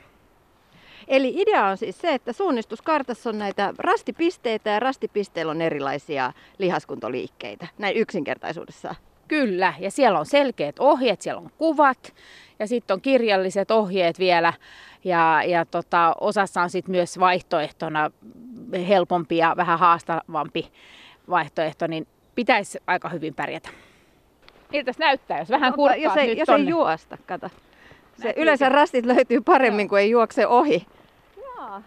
[1.09, 7.66] Eli idea on siis se, että suunnistuskartassa on näitä rastipisteitä ja rastipisteillä on erilaisia lihaskuntoliikkeitä,
[7.78, 8.96] näin yksinkertaisuudessaan.
[9.28, 12.14] Kyllä, ja siellä on selkeät ohjeet, siellä on kuvat
[12.59, 14.52] ja sitten on kirjalliset ohjeet vielä.
[15.04, 18.11] Ja, ja tota, osassa on sitten myös vaihtoehtona
[18.88, 20.72] helpompi ja vähän haastavampi
[21.31, 23.68] vaihtoehto, niin pitäisi aika hyvin pärjätä.
[24.72, 26.64] Miltä se näyttää, jos vähän Ota, kurkkaat jos ei, nyt jos tonne?
[26.64, 27.50] ei juosta, kato.
[28.22, 29.88] Se, yleensä rastit löytyy paremmin, Joo.
[29.88, 30.87] kuin ei juokse ohi.
[31.37, 31.81] Joo.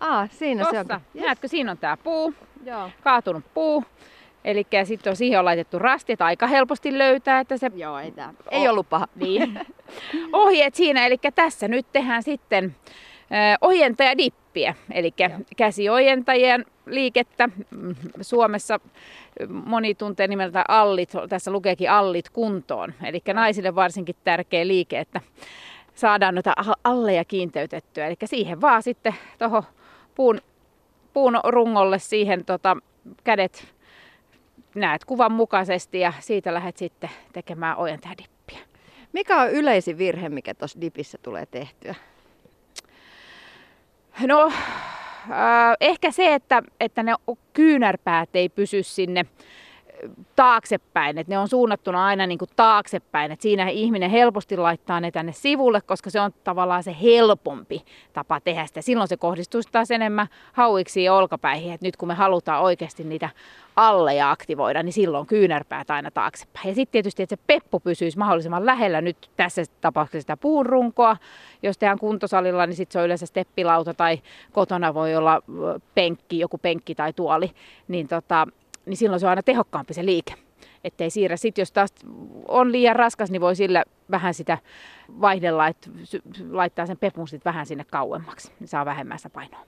[0.00, 1.00] Aa, siinä se Tossa, on.
[1.14, 2.90] näetkö, siinä on tämä puu, Joo.
[3.04, 3.84] kaatunut puu.
[4.44, 8.10] Eli sitten on siihen on laitettu rasti, että aika helposti löytää, että se Joo, ei,
[8.10, 8.34] tää.
[8.50, 9.08] ei ollut paha.
[9.16, 9.60] Niin.
[10.32, 12.76] Ohjeet siinä, eli tässä nyt tehdään sitten
[13.22, 15.14] ö, ojentajadippiä, eli
[15.56, 17.48] käsiojentajien liikettä.
[18.20, 18.80] Suomessa
[19.48, 25.20] moni tuntee nimeltä allit, tässä lukeekin allit kuntoon, eli naisille varsinkin tärkeä liike, että
[25.94, 26.52] saadaan noita
[26.84, 28.06] alleja kiinteytettyä.
[28.06, 29.62] Eli siihen vaan sitten tuohon
[30.14, 30.40] puun,
[31.12, 32.76] puun rungolle siihen tota,
[33.24, 33.74] kädet
[34.74, 38.58] näet kuvan mukaisesti ja siitä lähdet sitten tekemään ojentajadippiä.
[39.12, 41.94] Mikä on yleisin virhe, mikä tuossa dipissä tulee tehtyä?
[44.26, 44.52] No,
[45.80, 47.14] ehkä se, että, että ne
[47.52, 49.26] kyynärpäät ei pysy sinne äh,
[50.36, 55.10] taaksepäin, että ne on suunnattuna aina niin kuin taaksepäin, että siinä ihminen helposti laittaa ne
[55.10, 58.82] tänne sivulle, koska se on tavallaan se helpompi tapa tehdä sitä.
[58.82, 63.28] Silloin se kohdistuisi taas enemmän hauiksi ja olkapäihin, että nyt kun me halutaan oikeasti niitä
[63.76, 66.68] alleja aktivoida, niin silloin kyynärpäät aina taaksepäin.
[66.68, 71.16] Ja sitten tietysti, että se peppu pysyisi mahdollisimman lähellä nyt tässä tapauksessa sitä puunrunkoa.
[71.62, 74.20] Jos tehdään kuntosalilla, niin sitten se on yleensä steppilauta tai
[74.52, 75.42] kotona voi olla
[75.94, 77.50] penkki, joku penkki tai tuoli,
[77.88, 78.46] niin, tota,
[78.86, 80.34] niin silloin se on aina tehokkaampi se liike.
[80.84, 81.36] Ettei siirrä.
[81.36, 81.94] Sitten jos taas
[82.48, 84.58] on liian raskas, niin voi sillä vähän sitä
[85.20, 85.90] vaihdella, että
[86.50, 89.66] laittaa sen pepun sitten vähän sinne kauemmaksi, niin saa vähemmän sitä painoa.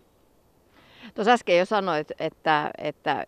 [1.14, 3.24] Tuossa äsken jo sanoit, että, että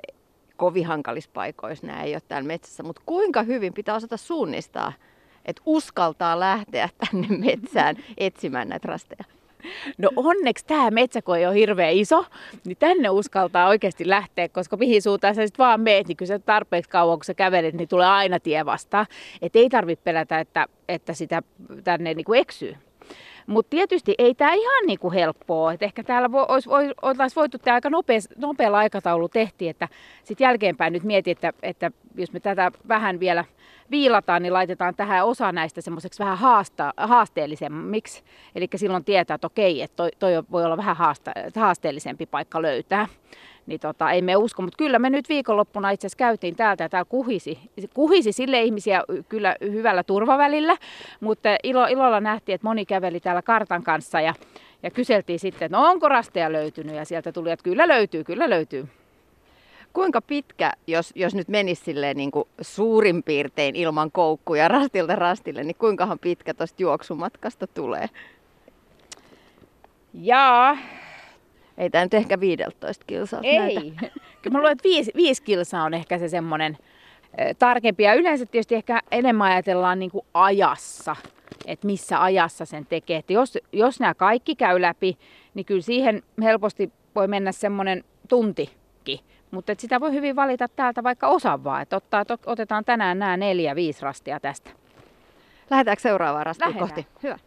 [0.56, 4.92] kovin hankalissa paikoissa nämä ei ole täällä metsässä, mutta kuinka hyvin pitää osata suunnistaa,
[5.44, 9.24] että uskaltaa lähteä tänne metsään etsimään näitä rasteja?
[9.98, 12.24] No onneksi tämä metsäkoe on hirveän iso,
[12.64, 16.90] niin tänne uskaltaa oikeasti lähteä, koska mihin suuntaan sä sitten vaan meet, niin kyllä tarpeeksi
[16.90, 19.06] kauan kun sä kävelet, niin tulee aina tie vastaan.
[19.42, 21.42] Että ei tarvitse pelätä, että, että sitä
[21.84, 22.76] tänne niin kuin eksyy.
[23.46, 25.72] Mutta tietysti ei tämä ihan niinku helppoa.
[25.72, 26.68] Et ehkä täällä vo, olisi,
[27.02, 29.88] olisi voitu tämä aika nopea, nopealla aikataulu tehtiin, että
[30.24, 33.44] sitten jälkeenpäin nyt mietin, että, että jos me tätä vähän vielä
[33.90, 38.22] viilataan, niin laitetaan tähän osa näistä semmoiseksi vähän haasta, haasteellisemmiksi.
[38.54, 43.08] Eli silloin tietää, että okei, että toi, toi voi olla vähän haasta, haasteellisempi paikka löytää
[43.66, 46.88] niin tota, ei me usko, mutta kyllä me nyt viikonloppuna itse asiassa käytiin täältä ja
[46.88, 47.58] täällä kuhisi,
[47.94, 50.76] kuhisi sille ihmisiä kyllä hyvällä turvavälillä,
[51.20, 54.34] mutta ilo, ilolla nähtiin, että moni käveli täällä kartan kanssa ja,
[54.82, 58.50] ja kyseltiin sitten, että no onko rasteja löytynyt ja sieltä tuli, että kyllä löytyy, kyllä
[58.50, 58.88] löytyy.
[59.92, 65.64] Kuinka pitkä, jos, jos nyt menisi silleen niin kuin suurin piirtein ilman koukkuja rastilta rastille,
[65.64, 68.08] niin kuinkahan pitkä tuosta juoksumatkasta tulee?
[70.14, 70.76] Jaa,
[71.78, 73.58] ei tämä nyt ehkä 15 kilsaa Ei.
[73.58, 74.00] näytä.
[74.42, 76.78] Kyllä mä luulen, että viisi, viisi kilsaa on ehkä se semmoinen
[77.58, 78.02] tarkempi.
[78.02, 81.16] Ja yleensä tietysti ehkä enemmän ajatellaan niin kuin ajassa,
[81.66, 83.16] että missä ajassa sen tekee.
[83.16, 85.18] Että jos, jos nämä kaikki käy läpi,
[85.54, 89.20] niin kyllä siihen helposti voi mennä semmoinen tuntikin.
[89.50, 91.82] Mutta sitä voi hyvin valita täältä vaikka osan vaan.
[91.82, 94.70] Että ottaa, otetaan tänään nämä neljä, viisi rastia tästä.
[95.70, 97.06] Lähdetäänkö seuraavaan rastiin kohti?
[97.22, 97.38] Hyvä.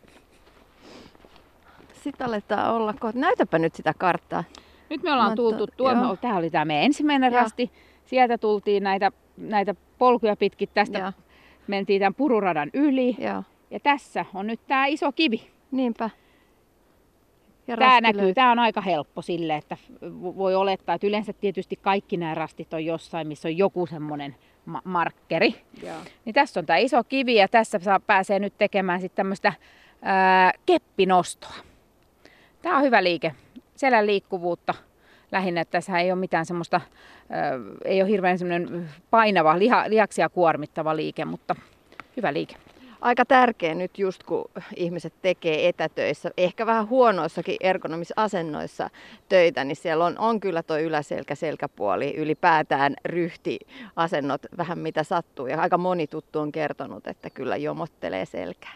[2.04, 3.20] Sitten aletaan olla kohta.
[3.20, 4.44] Näytäpä nyt sitä karttaa.
[4.90, 6.16] Nyt me ollaan tultu tuonne, joo.
[6.16, 7.42] tämä oli tämä meidän ensimmäinen Joo.
[7.44, 7.72] rasti.
[8.06, 11.12] Sieltä tultiin näitä, näitä polkuja pitkin, tästä Joo.
[11.68, 13.16] mentiin tämän pururadan yli.
[13.20, 15.50] Joo, Ja tässä on nyt tämä iso kivi.
[15.72, 16.10] niinpä.
[17.68, 18.34] Ja Tämä näkyy, löytyy.
[18.34, 22.74] tämä on aika helppo sille, että vo- voi olettaa, että yleensä tietysti kaikki nämä rastit
[22.74, 24.36] on jossain, missä on joku semmoinen
[24.66, 25.56] ma- markkeri.
[25.84, 25.96] Joo.
[26.26, 29.54] Niin tässä on tämä iso kivi ja tässä saa, pääsee nyt tekemään sitten tämmöistä
[30.02, 31.54] ää, keppinostoa.
[32.62, 33.36] Tämä on hyvä liike.
[33.76, 34.74] Selän liikkuvuutta
[35.32, 36.82] lähinnä, että tässä ei ole mitään semmoista,
[37.86, 41.56] ei ole hirveän semmoinen painava, liha, lihaksia kuormittava liike, mutta
[42.18, 42.56] hyvä liike.
[43.02, 48.90] Aika tärkeä nyt just kun ihmiset tekee etätöissä, ehkä vähän huonoissakin ergonomisasennoissa
[49.30, 55.48] töitä, niin siellä on, on kyllä tuo yläselkä, selkäpuoli, ylipäätään ryhtiasennot, vähän mitä sattuu.
[55.48, 58.74] Ja aika moni tuttu on kertonut, että kyllä jomottelee selkää.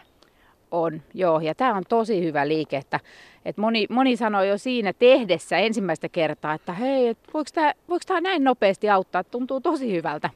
[0.74, 1.40] On, joo.
[1.40, 3.00] Ja tämä on tosi hyvä liike, että,
[3.44, 8.02] että moni, moni sanoi jo siinä tehdessä ensimmäistä kertaa, että hei, et voiko tämä voiko
[8.06, 10.30] tää näin nopeasti auttaa, tuntuu tosi hyvältä.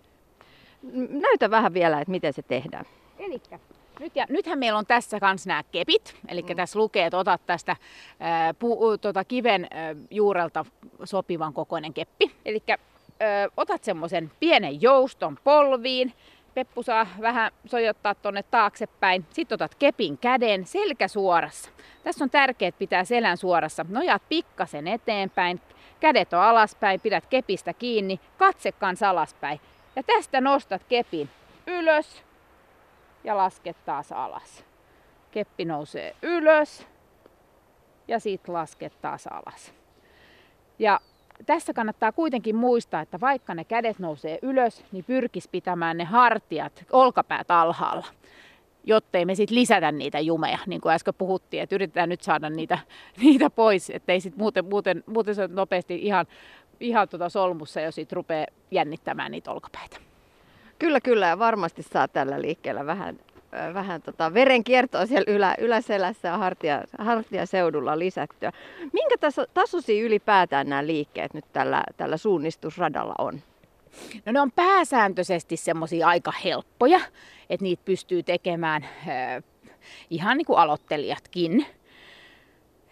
[1.08, 2.84] Näytä vähän vielä, että miten se tehdään.
[3.18, 3.58] Elikkä,
[4.00, 6.56] nyt ja, nythän meillä on tässä kans nämä kepit, eli mm.
[6.56, 7.76] tässä lukee, että otat tästä
[8.20, 10.64] ää, pu, tota, kiven ää, juurelta
[11.04, 12.32] sopivan kokoinen keppi.
[12.44, 12.62] Eli
[13.56, 16.12] otat semmoisen pienen jouston polviin,
[16.58, 19.26] Peppu saa vähän sojottaa tonne taaksepäin.
[19.30, 21.70] Sitten otat kepin käden selkä suorassa.
[22.04, 23.86] Tässä on tärkeää pitää selän suorassa.
[23.88, 25.60] Nojaat pikkasen eteenpäin,
[26.00, 29.60] kädet on alaspäin, pidät kepistä kiinni, katse kanssa alaspäin.
[29.96, 31.30] Ja tästä nostat kepin
[31.66, 32.24] ylös
[33.24, 34.64] ja lasket taas alas.
[35.30, 36.86] Keppi nousee ylös
[38.08, 39.74] ja sitten lasket taas alas.
[40.78, 41.00] Ja
[41.46, 46.84] tässä kannattaa kuitenkin muistaa, että vaikka ne kädet nousee ylös, niin pyrkis pitämään ne hartiat,
[46.92, 48.06] olkapäät alhaalla,
[48.84, 52.78] jottei me sitten lisätä niitä jumeja, niin kuin äsken puhuttiin, että yritetään nyt saada niitä,
[53.22, 56.26] niitä pois, ettei sitten muuten, muuten, muuten se nopeasti ihan,
[56.80, 59.96] ihan tuota solmussa, jos sit rupeaa jännittämään niitä olkapäitä.
[60.78, 61.26] Kyllä, kyllä.
[61.26, 63.18] Ja varmasti saa tällä liikkeellä vähän,
[63.74, 68.52] vähän tota verenkiertoa siellä ylä, yläselässä ja hartia, hartiaseudulla lisättyä.
[68.92, 73.42] Minkä taso, tasoisia ylipäätään nämä liikkeet nyt tällä, tällä suunnistusradalla on?
[74.26, 77.00] No ne on pääsääntöisesti semmoisia aika helppoja,
[77.50, 79.42] että niitä pystyy tekemään äh,
[80.10, 81.66] ihan niin kuin aloittelijatkin.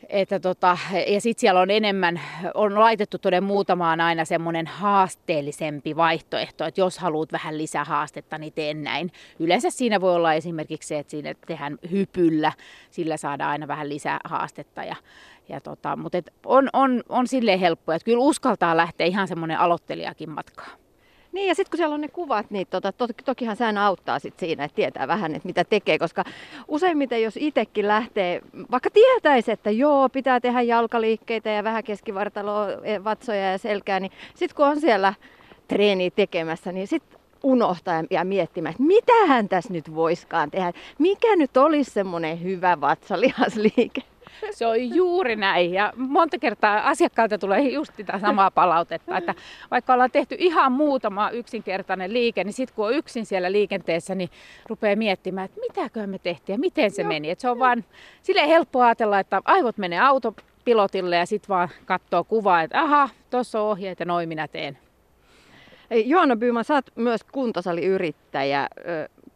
[0.09, 2.21] Että tota, ja sitten siellä on enemmän,
[2.55, 8.53] on laitettu toden muutamaan aina semmoinen haasteellisempi vaihtoehto, että jos haluat vähän lisää haastetta, niin
[8.53, 9.13] teen näin.
[9.39, 12.53] Yleensä siinä voi olla esimerkiksi se, että siinä tehdään hypyllä,
[12.91, 14.85] sillä saadaan aina vähän lisää haastetta.
[14.85, 14.97] Ja,
[15.49, 20.31] ja tota, mutta on, on, on silleen helppoa, että kyllä uskaltaa lähteä ihan semmoinen aloittelijakin
[20.31, 20.86] matkaan.
[21.37, 24.19] Niin ja sitten kun siellä on ne kuvat, niin tota, to, tokihan se aina auttaa
[24.19, 26.25] sit siinä, että tietää vähän, että mitä tekee, koska
[26.69, 33.05] useimmiten jos itsekin lähtee, vaikka tietäisi, että joo, pitää tehdä jalkaliikkeitä ja vähän keskivartaloa, e,
[33.05, 35.15] vatsoja ja selkää, niin sitten kun on siellä
[35.69, 41.57] treeniä tekemässä, niin sitten unohtaa ja miettimään, että mitähän tässä nyt voiskaan tehdä, mikä nyt
[41.57, 44.03] olisi semmoinen hyvä vatsalihasliike.
[44.51, 45.73] Se on juuri näin.
[45.73, 49.35] Ja monta kertaa asiakkaalta tulee just sitä samaa palautetta, että
[49.71, 54.31] vaikka ollaan tehty ihan muutama yksinkertainen liike, niin sitten kun on yksin siellä liikenteessä, niin
[54.69, 57.09] rupeaa miettimään, että mitäkö me tehtiin ja miten se Joo.
[57.09, 57.31] meni.
[57.31, 57.85] Et se on vaan
[58.23, 63.61] silleen helppo ajatella, että aivot menee autopilotille ja sitten vaan katsoo kuvaa, että aha, tuossa
[63.61, 64.79] on ohjeet ja noin minä teen.
[65.91, 68.69] Johanna Byyman, sä oot myös kuntosaliyrittäjä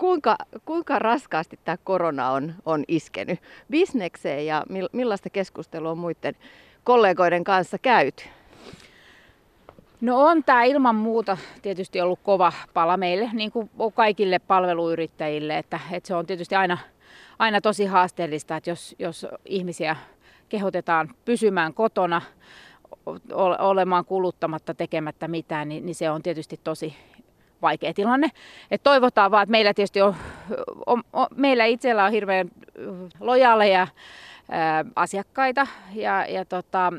[0.00, 6.36] kuinka, kuinka raskaasti tämä korona on, on iskenyt bisnekseen ja millaista keskustelua on muiden
[6.84, 8.24] kollegoiden kanssa käyty?
[10.00, 15.80] No on tämä ilman muuta tietysti ollut kova pala meille, niin kuin kaikille palveluyrittäjille, että,
[15.92, 16.78] että se on tietysti aina,
[17.38, 19.96] aina tosi haasteellista, että jos, jos ihmisiä
[20.48, 22.22] kehotetaan pysymään kotona,
[23.58, 26.96] olemaan kuluttamatta, tekemättä mitään, niin, niin se on tietysti tosi
[27.62, 28.29] vaikea tilanne.
[28.70, 30.14] Et toivotaan vaan, että meillä tietysti on,
[30.87, 32.51] on, on meillä itsellä on hirveän
[33.20, 33.87] lojaaleja
[34.51, 36.92] ää, asiakkaita, ja, ja tota,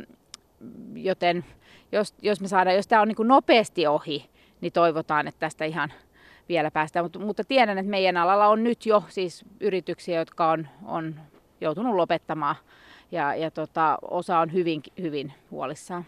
[0.96, 1.46] joten
[1.92, 4.30] jos, jos me saadaan, jos tämä on niin nopeasti ohi,
[4.62, 5.94] niin toivotaan, että tästä ihan
[6.50, 7.06] vielä päästään.
[7.06, 11.16] Mutta, mutta tiedän, että meidän alalla on nyt jo siis yrityksiä, jotka on, on
[11.62, 12.56] joutunut lopettamaan
[13.12, 16.06] ja, ja tota, osa on hyvin, hyvin huolissaan.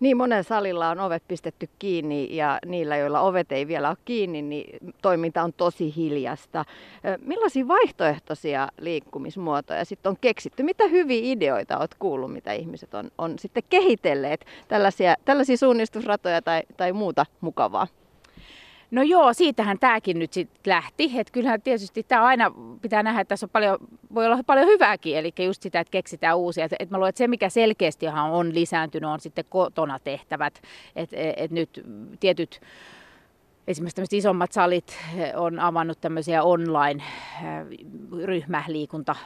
[0.00, 4.42] Niin monen salilla on ovet pistetty kiinni ja niillä, joilla ovet ei vielä ole kiinni,
[4.42, 6.64] niin toiminta on tosi hiljasta.
[7.20, 10.62] Millaisia vaihtoehtoisia liikkumismuotoja sitten on keksitty?
[10.62, 14.46] Mitä hyviä ideoita olet kuullut, mitä ihmiset on, on sitten kehitelleet?
[14.68, 17.86] Tällaisia, tällaisia suunnistusratoja tai, tai muuta mukavaa?
[18.90, 21.18] No joo, siitähän tämäkin nyt sitten lähti.
[21.18, 23.78] Että kyllähän tietysti tämä aina pitää nähdä, että tässä on paljon,
[24.14, 25.16] voi olla paljon hyvääkin.
[25.16, 26.64] Eli just sitä, että keksitään uusia.
[26.64, 30.62] Et, et mä luulen, että se mikä selkeästi on lisääntynyt on sitten kotona tehtävät.
[30.96, 31.84] Että et nyt
[32.20, 32.60] tietyt
[33.66, 34.98] esimerkiksi tämmöiset isommat salit
[35.36, 39.16] on avannut tämmöisiä online-ryhmäliikunta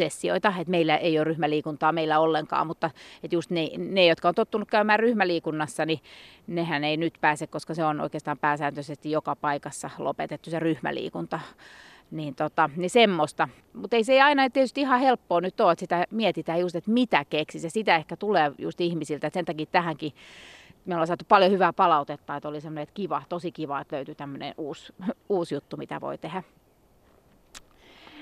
[0.00, 2.90] sessioita, että meillä ei ole ryhmäliikuntaa meillä ollenkaan, mutta
[3.22, 6.00] että just ne, ne, jotka on tottunut käymään ryhmäliikunnassa, niin
[6.46, 11.40] nehän ei nyt pääse, koska se on oikeastaan pääsääntöisesti joka paikassa lopetettu se ryhmäliikunta.
[12.10, 13.48] Niin, tota, niin semmoista.
[13.72, 16.90] Mutta ei se ei aina tietysti ihan helppoa nyt ole, että sitä mietitään just, että
[16.90, 17.66] mitä keksisi.
[17.66, 20.12] Ja sitä ehkä tulee just ihmisiltä, että sen takia tähänkin
[20.84, 24.14] me ollaan saatu paljon hyvää palautetta, että oli semmoinen, että kiva, tosi kiva, että löytyy
[24.14, 24.92] tämmöinen uusi,
[25.28, 26.42] uusi juttu, mitä voi tehdä.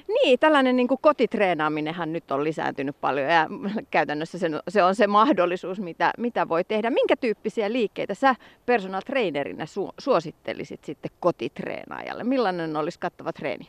[0.09, 3.47] Niin, tällainen niin kuin kotitreenaaminenhan nyt on lisääntynyt paljon ja
[3.90, 6.90] käytännössä se, se on se mahdollisuus, mitä, mitä voi tehdä.
[6.90, 8.35] Minkä tyyppisiä liikkeitä sä
[8.66, 12.25] personal trainerina su, suosittelisit sitten kotitreenaajalle?
[12.25, 13.68] Millainen olisi kattava treeni?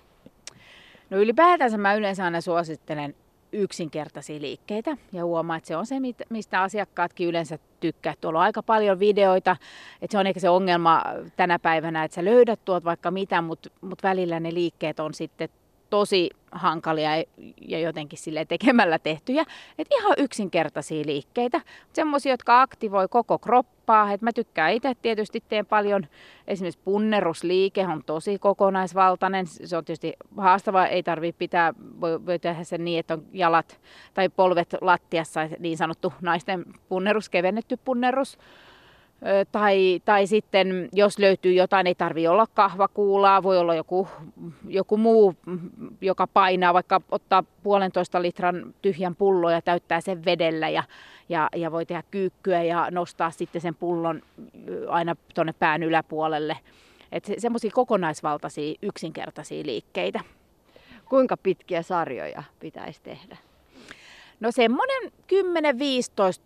[1.10, 3.16] No ylipäätänsä mä yleensä aina suosittelen
[3.52, 5.96] yksinkertaisia liikkeitä ja huomaa, että se on se,
[6.30, 8.14] mistä asiakkaatkin yleensä tykkää.
[8.22, 9.56] Tuolla on aika paljon videoita,
[10.02, 11.04] että se on ehkä se ongelma
[11.36, 15.50] tänä päivänä, että sä löydät tuot vaikka mitä, mutta mut välillä ne liikkeet on sitten
[15.90, 17.10] tosi hankalia
[17.62, 19.46] ja jotenkin sille tekemällä tehtyjä.
[19.78, 21.62] Et ihan yksinkertaisia liikkeitä,
[21.94, 24.12] semmoisia, jotka aktivoi koko kroppaa.
[24.12, 26.08] Et mä tykkään itse tietysti, teen paljon,
[26.48, 29.48] esimerkiksi punnerusliike on tosi kokonaisvaltainen.
[29.48, 33.80] Se on tietysti haastava, ei tarvitse pitää, voi, voi tehdä sen niin, että on jalat
[34.14, 38.38] tai polvet lattiassa, niin sanottu naisten punnerus, kevennetty punnerus
[39.52, 44.08] tai, tai sitten jos löytyy jotain, ei tarvi olla kahvakuulaa, voi olla joku,
[44.68, 45.36] joku muu,
[46.02, 50.84] joka painaa, vaikka ottaa puolentoista litran tyhjän pullon ja täyttää sen vedellä ja,
[51.30, 54.22] ja, ja voi tehdä kyykkyä ja nostaa sitten sen pullon
[54.88, 56.58] aina tuonne pään yläpuolelle.
[57.12, 60.20] Että semmoisia kokonaisvaltaisia, yksinkertaisia liikkeitä.
[61.06, 63.38] Kuinka pitkiä sarjoja pitäisi tehdä?
[64.40, 65.12] No semmoinen 10-15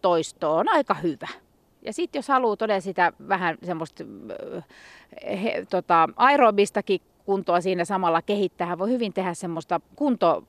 [0.01, 1.27] toistoa on aika hyvä.
[1.85, 4.03] Ja sitten jos haluaa todella sitä vähän semmoista
[5.43, 10.43] he, tota, aerobistakin kuntoa siinä samalla kehittää, voi hyvin tehdä semmoista kunto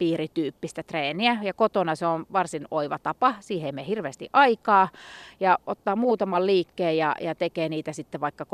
[0.00, 1.38] piirityyppistä treeniä.
[1.42, 4.88] Ja kotona se on varsin oiva tapa, siihen mene hirveästi aikaa.
[5.40, 8.48] Ja ottaa muutaman liikkeen ja, ja tekee niitä sitten vaikka 3-5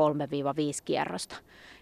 [0.85, 1.37] kierrosta.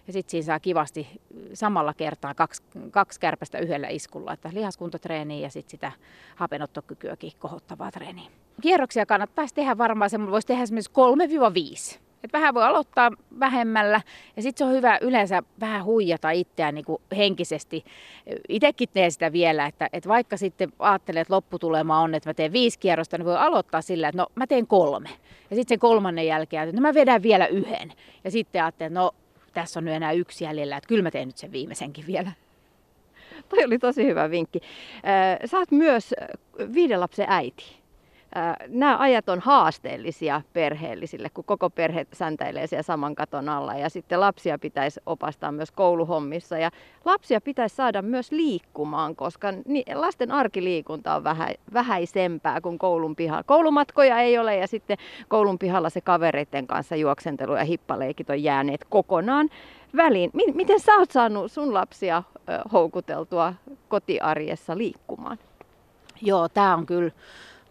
[0.07, 1.07] Ja sitten siinä saa kivasti
[1.53, 5.91] samalla kertaa kaksi, kaksi kärpästä yhdellä iskulla, että lihaskuntotreeniä ja sitten sitä
[6.35, 8.29] hapenottokykyäkin kohottavaa treeniä.
[8.61, 10.91] Kierroksia kannattaisi tehdä varmaan, semmoinen voisi tehdä esimerkiksi
[11.95, 14.01] 3-5 et vähän voi aloittaa vähemmällä
[14.35, 17.85] ja sitten se on hyvä yleensä vähän huijata itseään niin kuin henkisesti.
[18.49, 22.51] Itsekin teen sitä vielä, että, että vaikka sitten ajattelee, että lopputulema on, että mä teen
[22.51, 25.09] viisi kierrosta, niin voi aloittaa sillä, että no mä teen kolme.
[25.49, 27.93] Ja sitten sen kolmannen jälkeen, että no mä vedän vielä yhden.
[28.23, 29.11] Ja sitten ajattelee, että no
[29.55, 32.31] tässä on nyt enää yksi jäljellä, että kyllä mä teen nyt sen viimeisenkin vielä.
[33.49, 34.59] Toi oli tosi hyvä vinkki.
[35.45, 36.13] Sä oot myös
[36.73, 37.84] viiden lapsen äiti.
[38.67, 44.19] Nämä ajat on haasteellisia perheellisille, kun koko perhe säntäilee siellä saman katon alla ja sitten
[44.19, 46.71] lapsia pitäisi opastaa myös kouluhommissa ja
[47.05, 49.47] lapsia pitäisi saada myös liikkumaan, koska
[49.93, 53.43] lasten arkiliikunta on vähä, vähäisempää kuin koulun pihalla.
[53.43, 58.85] Koulumatkoja ei ole ja sitten koulun pihalla se kavereiden kanssa juoksentelu ja hippaleikit on jääneet
[58.89, 59.49] kokonaan
[59.95, 60.31] väliin.
[60.53, 62.23] Miten sä oot saanut sun lapsia
[62.73, 63.53] houkuteltua
[63.87, 65.37] kotiarjessa liikkumaan?
[66.21, 67.11] Joo, tämä on kyllä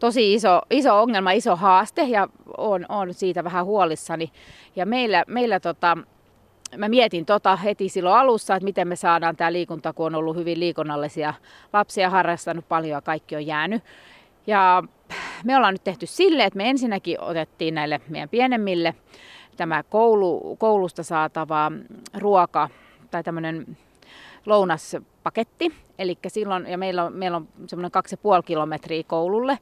[0.04, 4.32] tosi iso, iso ongelma, iso haaste ja on, on siitä vähän huolissani.
[4.76, 5.98] Ja meillä, meillä tota,
[6.76, 10.36] mä mietin tota heti silloin alussa, että miten me saadaan tämä liikunta, kun on ollut
[10.36, 11.34] hyvin liikunnallisia
[11.72, 13.82] lapsia, harrastanut paljon ja kaikki on jäänyt.
[14.46, 14.82] Ja
[15.44, 18.94] me ollaan nyt tehty sille, että me ensinnäkin otettiin näille meidän pienemmille
[19.56, 21.72] tämä koulu, koulusta saatava
[22.18, 22.68] ruoka
[23.10, 23.76] tai tämmöinen
[25.24, 25.72] lounaspaketti.
[25.98, 27.90] Eli silloin, ja meillä on, meillä on semmoinen
[28.38, 29.58] 2,5 kilometriä koululle,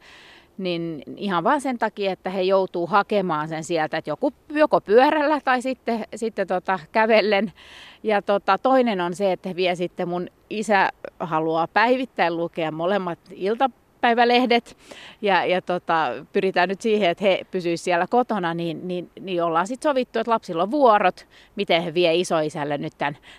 [0.58, 5.40] niin ihan vaan sen takia, että he joutuu hakemaan sen sieltä, että joku, joko pyörällä
[5.44, 7.52] tai sitten, sitten tota, kävellen.
[8.02, 10.90] Ja tota, toinen on se, että vie sitten mun isä
[11.20, 14.76] haluaa päivittäin lukea molemmat iltapäivälehdet
[15.22, 19.66] ja, ja tota, pyritään nyt siihen, että he pysyisivät siellä kotona, niin, niin, niin ollaan
[19.66, 22.92] sitten sovittu, että lapsilla on vuorot, miten he vie isoisälle nyt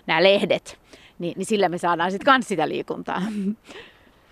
[0.06, 0.83] nämä lehdet
[1.18, 3.22] niin, niin sillä me saadaan sitten kans sitä liikuntaa.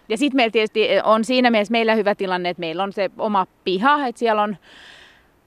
[0.09, 3.47] Ja sitten meillä tietysti on siinä mielessä meillä hyvä tilanne, että meillä on se oma
[3.65, 4.57] piha, että siellä on,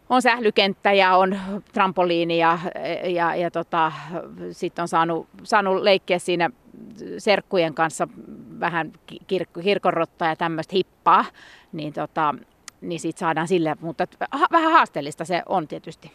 [0.10, 1.40] on sählykenttä ja on
[1.74, 2.60] trampoliini ja,
[3.04, 3.92] ja, ja tota,
[4.52, 6.50] sitten on saanut, saanut leikkiä siinä
[7.18, 8.08] serkkujen kanssa
[8.60, 8.94] vähän
[9.34, 11.26] kir- kirkonrottaa ja tämmöistä hippaa,
[11.74, 12.36] niin, tota,
[12.82, 14.08] niin siitä saadaan sille, mutta
[14.52, 16.12] vähän haasteellista se on tietysti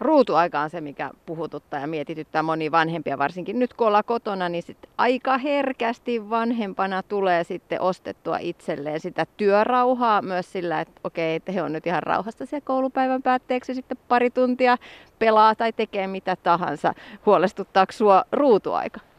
[0.00, 4.62] ruutuaika on se, mikä puhututtaa ja mietityttää moni vanhempia, varsinkin nyt kun ollaan kotona, niin
[4.62, 11.52] sit aika herkästi vanhempana tulee sitten ostettua itselleen sitä työrauhaa myös sillä, että okei, että
[11.52, 14.76] he on nyt ihan rauhassa siellä koulupäivän päätteeksi sitten pari tuntia
[15.18, 16.94] pelaa tai tekee mitä tahansa.
[17.26, 19.09] Huolestuttaako sua ruutuaika?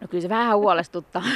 [0.00, 1.22] No kyllä se vähän huolestuttaa.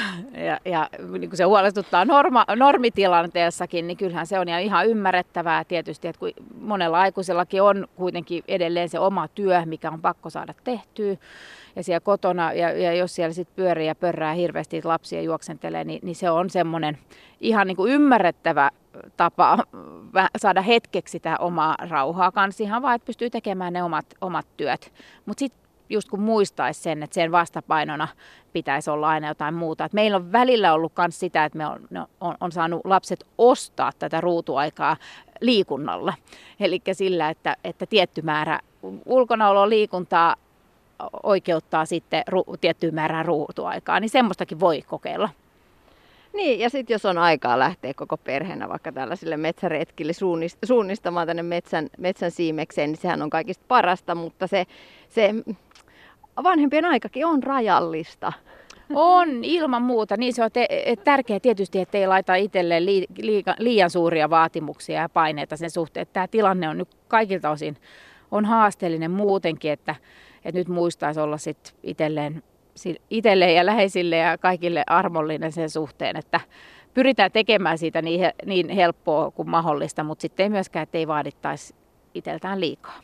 [0.46, 0.88] Ja, ja
[1.18, 6.30] niin kuin se huolestuttaa norma, normitilanteessakin, niin kyllähän se on ihan ymmärrettävää tietysti, että kun
[6.60, 11.16] monella aikuisellakin on kuitenkin edelleen se oma työ, mikä on pakko saada tehtyä.
[11.76, 16.00] Ja siellä kotona ja, ja jos siellä sitten pyörii ja pörrää hirveästi lapsia juoksentelee, niin,
[16.02, 16.98] niin se on semmoinen
[17.40, 18.70] ihan niin kuin ymmärrettävä
[19.16, 19.58] tapa
[20.42, 22.64] saada hetkeksi sitä omaa rauhaa kanssa.
[22.64, 24.92] Ihan vaan, että pystyy tekemään ne omat, omat työt.
[25.26, 28.08] Mutta sitten just kun muistaisi sen, että sen vastapainona
[28.52, 29.84] pitäisi olla aina jotain muuta.
[29.84, 31.80] Et meillä on välillä ollut myös sitä, että me on,
[32.20, 34.96] on, on saanut lapset ostaa tätä ruutuaikaa
[35.40, 36.14] liikunnalla.
[36.60, 38.60] Eli sillä, että, että tietty määrä
[39.06, 40.36] ulkonaoloa liikuntaa
[41.22, 45.28] oikeuttaa sitten ru, tiettyyn määrään ruutuaikaa, niin semmoistakin voi kokeilla.
[46.32, 50.12] Niin, ja sitten jos on aikaa lähteä koko perheenä vaikka tällaisille metsäretkille
[50.64, 54.66] suunnistamaan tänne metsän, metsän siimekseen, niin sehän on kaikista parasta, mutta se,
[55.08, 55.34] se
[56.42, 58.32] vanhempien aikakin on rajallista.
[58.94, 60.16] On, ilman muuta.
[60.16, 65.00] Niin se on te- tärkeää tietysti, että ei laita itselleen li- li- liian suuria vaatimuksia
[65.00, 66.06] ja paineita sen suhteen.
[66.12, 67.76] Tämä tilanne on nyt kaikilta osin
[68.30, 69.94] on haasteellinen muutenkin, että,
[70.44, 72.42] että nyt muistaisi olla sit itselleen,
[73.10, 76.40] itselleen ja läheisille ja kaikille armollinen sen suhteen, että
[76.94, 81.74] pyritään tekemään siitä niin, niin helppoa kuin mahdollista, mutta sitten ei myöskään, että ei vaadittaisi
[82.14, 83.00] itseltään liikaa.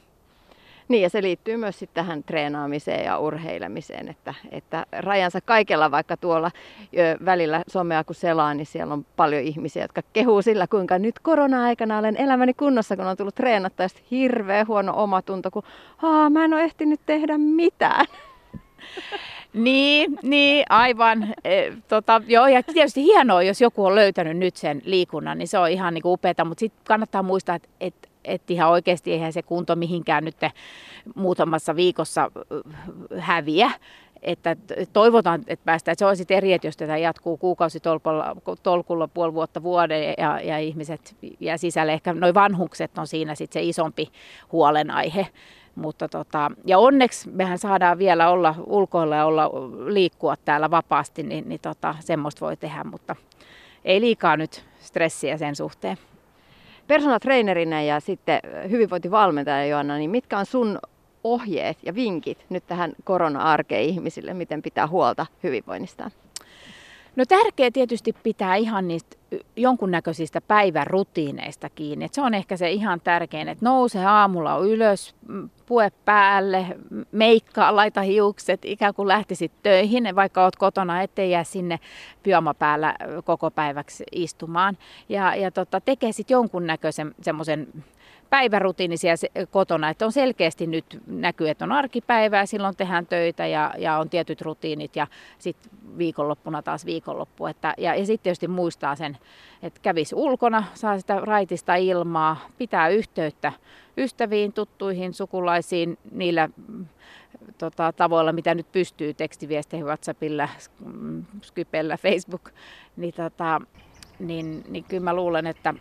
[0.88, 6.16] Niin ja se liittyy myös sitten tähän treenaamiseen ja urheilemiseen, että, että rajansa kaikella, vaikka
[6.16, 6.50] tuolla
[7.24, 11.98] välillä somea kun selaa, niin siellä on paljon ihmisiä, jotka kehuu sillä, kuinka nyt korona-aikana
[11.98, 15.62] olen elämäni kunnossa, kun on tullut treenattua ja hirveä huono omatunto, kun
[16.30, 18.06] mä en ole ehtinyt tehdä mitään.
[19.58, 21.34] Niin, niin, aivan.
[21.44, 25.58] E, tota, joo, ja tietysti hienoa, jos joku on löytänyt nyt sen liikunnan, niin se
[25.58, 29.42] on ihan niin upeaa, mutta sitten kannattaa muistaa, että, että että ihan oikeasti eihän se
[29.42, 30.36] kunto mihinkään nyt
[31.14, 32.30] muutamassa viikossa
[33.18, 33.70] häviä.
[34.22, 34.56] Että
[34.92, 39.62] toivotaan, että päästään, että se sitten eri, että jos tätä jatkuu kuukausitolkulla tolkulla puoli vuotta
[39.62, 44.08] vuoden ja, ja ihmiset ja sisälle, ehkä noin vanhukset on siinä sitten se isompi
[44.52, 45.26] huolenaihe.
[45.78, 49.50] Mutta tota, ja onneksi mehän saadaan vielä olla ulkoilla ja olla,
[49.86, 53.16] liikkua täällä vapaasti, niin, niin tota, semmoista voi tehdä, mutta
[53.84, 55.96] ei liikaa nyt stressiä sen suhteen
[56.88, 60.78] personal trainerina ja sitten hyvinvointivalmentaja Joanna, niin mitkä on sun
[61.24, 66.10] ohjeet ja vinkit nyt tähän korona-arkeen ihmisille, miten pitää huolta hyvinvoinnistaan?
[67.18, 69.16] No tärkeää tietysti pitää ihan niistä
[69.56, 72.04] jonkunnäköisistä päivärutiineista kiinni.
[72.04, 75.14] Et se on ehkä se ihan tärkein, että nouse aamulla ylös,
[75.66, 76.66] pue päälle,
[77.12, 81.78] meikkaa, laita hiukset, ikään kuin lähtisit töihin, vaikka oot kotona, ettei jää sinne
[82.22, 82.94] pyömäpäällä
[83.24, 84.78] koko päiväksi istumaan.
[85.08, 87.68] Ja, ja tota, tekee sitten jonkunnäköisen semmoisen
[88.30, 93.74] päivärutiini siellä kotona, että on selkeästi nyt näkyy, että on arkipäivää, silloin tehdään töitä ja,
[93.78, 95.06] ja on tietyt rutiinit ja
[95.38, 97.46] sitten viikonloppuna taas viikonloppu.
[97.46, 99.18] Että, ja, ja sitten tietysti muistaa sen,
[99.62, 103.52] että kävisi ulkona, saa sitä raitista ilmaa, pitää yhteyttä
[103.96, 106.48] ystäviin, tuttuihin, sukulaisiin niillä
[107.58, 110.48] tota, tavoilla, mitä nyt pystyy, tekstiviesteihin, WhatsAppilla,
[111.42, 112.50] Skypellä, Facebook,
[112.96, 113.60] niin, tota,
[114.18, 115.74] niin, niin kyllä mä luulen, että,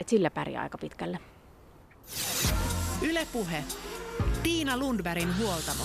[0.00, 1.31] että sillä pärjää aika pitkälle.
[3.02, 3.64] Ylepuhe.
[4.42, 5.84] Tiina Lundbergin huoltamo.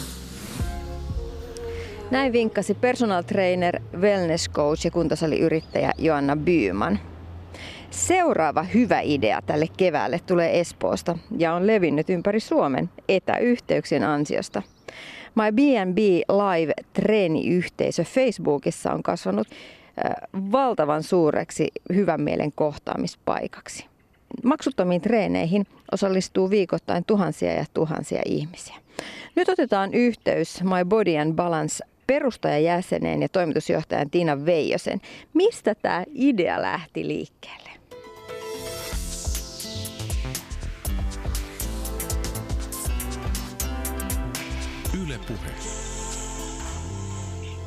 [2.11, 6.99] Näin vinkkasi personal trainer, wellness coach ja kuntosaliyrittäjä Joanna Byyman.
[7.89, 14.61] Seuraava hyvä idea tälle keväälle tulee Espoosta ja on levinnyt ympäri Suomen etäyhteyksien ansiosta.
[15.35, 15.97] My B&B
[16.29, 20.15] Live treeniyhteisö Facebookissa on kasvanut äh,
[20.51, 23.85] valtavan suureksi hyvän mielen kohtaamispaikaksi.
[24.43, 28.75] Maksuttomiin treeneihin osallistuu viikoittain tuhansia ja tuhansia ihmisiä.
[29.35, 35.01] Nyt otetaan yhteys My Body and Balance perustajajäseneen ja toimitusjohtajan Tiina Veijosen.
[35.33, 37.69] Mistä tämä idea lähti liikkeelle?
[45.03, 45.77] Yle Puhe.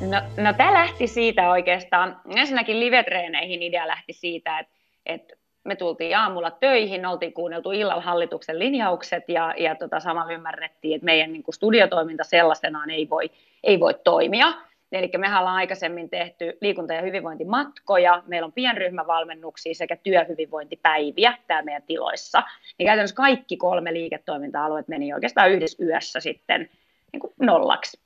[0.01, 4.73] No, no tämä lähti siitä oikeastaan, ensinnäkin live-treeneihin idea lähti siitä, että,
[5.05, 10.95] että me tultiin aamulla töihin, oltiin kuunneltu illalla hallituksen linjaukset ja, ja tota, samalla ymmärrettiin,
[10.95, 13.31] että meidän niin kuin studiotoiminta sellaisenaan ei voi,
[13.63, 14.53] ei voi toimia.
[14.91, 21.83] Eli me ollaan aikaisemmin tehty liikunta- ja hyvinvointimatkoja, meillä on pienryhmävalmennuksia sekä työhyvinvointipäiviä täällä meidän
[21.83, 22.43] tiloissa.
[22.77, 26.69] Niin käytännössä kaikki kolme liiketoiminta-alueet meni oikeastaan yhdessä yössä sitten
[27.11, 27.99] niin kuin nollaksi.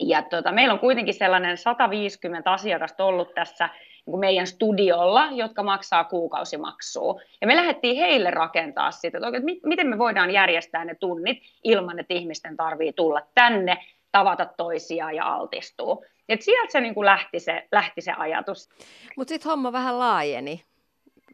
[0.00, 3.68] Ja tota, meillä on kuitenkin sellainen 150 asiakasta ollut tässä
[4.06, 7.20] niin meidän studiolla, jotka maksaa kuukausimaksua.
[7.40, 11.38] Ja me lähdettiin heille rakentaa sitä, että, oikein, että miten me voidaan järjestää ne tunnit
[11.64, 16.04] ilman, että ihmisten tarvii tulla tänne, tavata toisiaan ja altistua.
[16.28, 18.68] Et sieltä se niin kuin lähti, se, lähti se ajatus.
[19.16, 20.64] Mutta sitten homma vähän laajeni.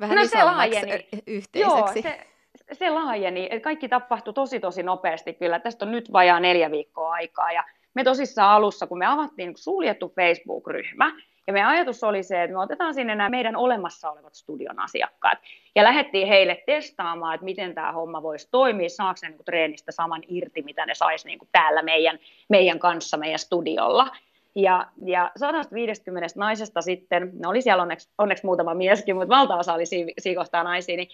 [0.01, 1.09] Vähän no se laajeni.
[1.27, 1.59] yhteiseksi.
[1.59, 2.27] Joo, se,
[2.73, 3.49] se laajeni.
[3.63, 5.61] Kaikki tapahtui tosi tosi nopeasti kyllä.
[5.61, 7.53] Tästä on nyt vajaa neljä viikkoa aikaa.
[7.53, 7.65] Ja
[7.95, 11.13] me tosissaan alussa, kun me avattiin suljettu Facebook-ryhmä,
[11.47, 15.39] ja meidän ajatus oli se, että me otetaan sinne nämä meidän olemassa olevat studion asiakkaat
[15.75, 20.63] ja lähdettiin heille testaamaan, että miten tämä homma voisi toimia, saako niin treenistä saman irti,
[20.63, 22.19] mitä ne saisi niin täällä meidän,
[22.49, 24.09] meidän kanssa meidän studiolla.
[24.55, 29.87] Ja, ja 150 naisesta sitten, ne oli siellä onneksi, onneksi muutama mieskin, mutta valtaosa oli
[29.87, 31.09] siinä, siinä kohtaa naisia, niin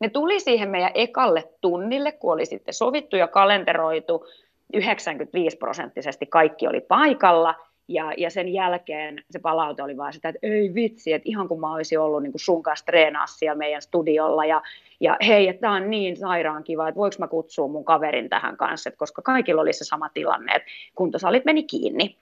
[0.00, 4.26] ne tuli siihen meidän ekalle tunnille, kun oli sitten sovittu ja kalenteroitu,
[4.74, 7.54] 95 prosenttisesti kaikki oli paikalla–
[7.88, 11.60] ja, ja sen jälkeen se palaute oli vaan sitä, että ei vitsi, että ihan kun
[11.60, 14.62] mä olisin ollut niin kuin sun kanssa treenaa siellä meidän studiolla ja,
[15.00, 18.56] ja hei, että tämä on niin sairaan kiva, että voiko mä kutsua mun kaverin tähän
[18.56, 22.16] kanssa, että koska kaikilla oli se sama tilanne, että kuntosalit meni kiinni.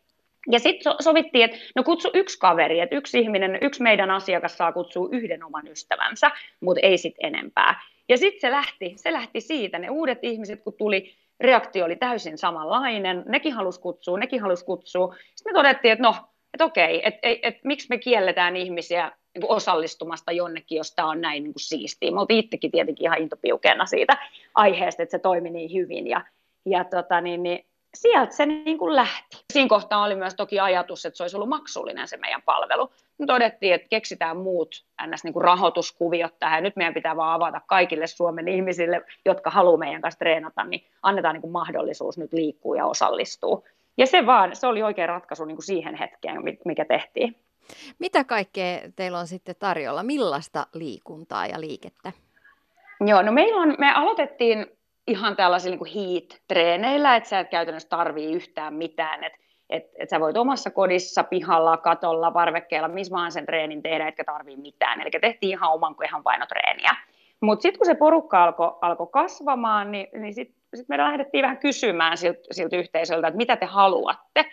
[0.50, 4.72] Ja sitten sovittiin, että no kutsu yksi kaveri, että yksi ihminen, yksi meidän asiakas saa
[4.72, 6.30] kutsua yhden oman ystävänsä,
[6.60, 7.82] mutta ei sitten enempää.
[8.08, 12.38] Ja sitten se lähti, se lähti siitä, ne uudet ihmiset kun tuli, reaktio oli täysin
[12.38, 15.14] samanlainen, nekin halusi kutsua, nekin halusi kutsua.
[15.34, 16.14] Sitten me todettiin, että no,
[16.54, 21.08] että okei, että et, et, miksi me kielletään ihmisiä niin kuin osallistumasta jonnekin, jos tämä
[21.08, 22.10] on näin niin kuin siistiä.
[22.10, 24.16] Me oltiin itsekin tietenkin ihan intopiukena siitä
[24.54, 26.06] aiheesta, että se toimi niin hyvin.
[26.06, 26.24] Ja,
[26.66, 29.44] ja tota, niin, niin, sieltä se niin kuin lähti.
[29.52, 32.90] Siinä kohtaa oli myös toki ajatus, että se olisi ollut maksullinen se meidän palvelu.
[33.18, 35.24] Me todettiin, että keksitään muut ns.
[35.24, 36.62] Niin kuin rahoituskuviot tähän.
[36.62, 41.34] Nyt meidän pitää vaan avata kaikille Suomen ihmisille, jotka haluaa meidän kanssa treenata, niin annetaan
[41.34, 43.62] niin kuin mahdollisuus nyt liikkua ja osallistua.
[43.96, 47.36] Ja se vaan, se oli oikea ratkaisu niin kuin siihen hetkeen, mikä tehtiin.
[47.98, 50.02] Mitä kaikkea teillä on sitten tarjolla?
[50.02, 52.12] Millaista liikuntaa ja liikettä?
[53.06, 54.66] Joo, no meillä on, me aloitettiin
[55.10, 59.38] ihan tällaisilla niin heat-treeneillä, että sä et käytännössä tarvii yhtään mitään, että
[59.70, 64.24] et, et sä voit omassa kodissa, pihalla, katolla, parvekkeella, missä vaan sen treenin tehdä, etkä
[64.24, 65.00] tarvii mitään.
[65.00, 66.96] Eli tehtiin ihan oman kehan painotreeniä.
[67.40, 71.58] Mutta sitten kun se porukka alkoi alko kasvamaan, niin, niin sitten sit me lähdettiin vähän
[71.58, 74.44] kysymään siltä, siltä yhteisöltä, että mitä te haluatte.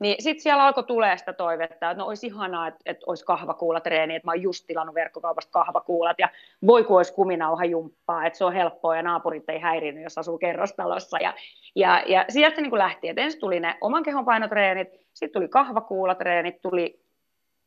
[0.00, 4.14] Niin sitten siellä alkoi tulee sitä toivetta, että no olisi ihanaa, että, että olisi kahvakuulatreeni,
[4.14, 6.28] että mä oon just tilannut verkkokaupasta kahvakuulat ja
[6.66, 10.38] voi kun olisi kuminauha jumppaa, että se on helppoa ja naapurit ei häirinyt, jos asuu
[10.38, 11.18] kerrostalossa.
[11.18, 11.34] Ja,
[11.74, 15.48] ja, ja sieltä niin kuin lähti, että ensin tuli ne oman kehon painotreenit, sitten tuli
[15.48, 17.00] kahvakuulatreenit, tuli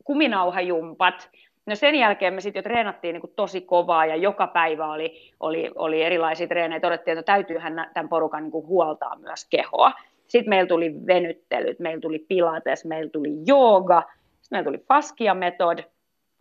[0.04, 1.30] kuminauhajumpat.
[1.66, 5.32] No sen jälkeen me sitten jo treenattiin niin kuin tosi kovaa ja joka päivä oli,
[5.40, 6.80] oli, oli erilaisia treenejä.
[6.80, 9.92] Todettiin, että täytyyhän tämän porukan niin huoltaa myös kehoa.
[10.34, 15.80] Sitten meillä tuli venyttelyt, meillä tuli pilates, meillä tuli jooga, sitten meillä tuli faskia metod,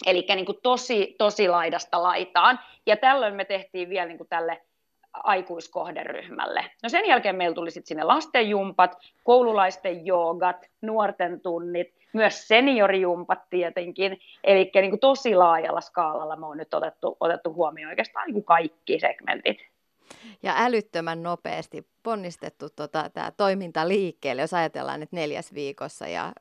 [0.07, 2.59] eli niin kuin tosi, tosi laidasta laitaan.
[2.87, 4.63] Ja tällöin me tehtiin vielä niin kuin tälle
[5.13, 6.65] aikuiskohderyhmälle.
[6.83, 14.19] No sen jälkeen meillä tuli sitten sinne lastenjumpat, koululaisten joogat, nuorten tunnit, myös seniorijumpat tietenkin,
[14.45, 18.45] eli niin kuin tosi laajalla skaalalla me on nyt otettu, otettu huomioon oikeastaan niin kuin
[18.45, 19.72] kaikki segmentit
[20.43, 26.33] ja älyttömän nopeasti ponnistettu tota, tämä toiminta liikkeelle, jos ajatellaan, että neljäs viikossa ja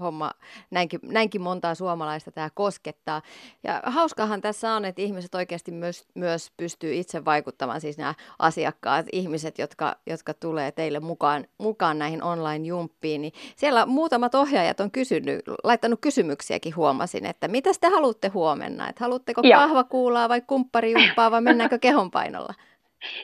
[0.00, 0.30] homma,
[0.70, 3.22] näinkin, näinkin montaa suomalaista tämä koskettaa.
[3.62, 9.06] Ja hauskahan tässä on, että ihmiset oikeasti myös, myös pystyy itse vaikuttamaan, siis nämä asiakkaat,
[9.12, 15.40] ihmiset, jotka, jotka tulee teille mukaan, mukaan näihin online-jumppiin, niin siellä muutamat ohjaajat on kysynyt,
[15.64, 21.78] laittanut kysymyksiäkin huomasin, että mitä te haluatte huomenna, että haluatteko kahvakuulaa vai kumpparijumppaa vai mennäänkö
[21.78, 22.54] kehonpainolla?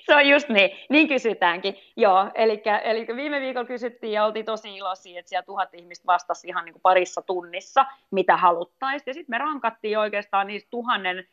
[0.06, 1.78] Se on just niin, niin kysytäänkin.
[1.96, 6.48] Joo, eli, eli viime viikolla kysyttiin ja oltiin tosi iloisia, että siellä tuhat ihmistä vastasi
[6.48, 9.10] ihan niin kuin parissa tunnissa, mitä haluttaisiin.
[9.10, 11.24] Ja sitten me rankattiin oikeastaan niistä tuhannen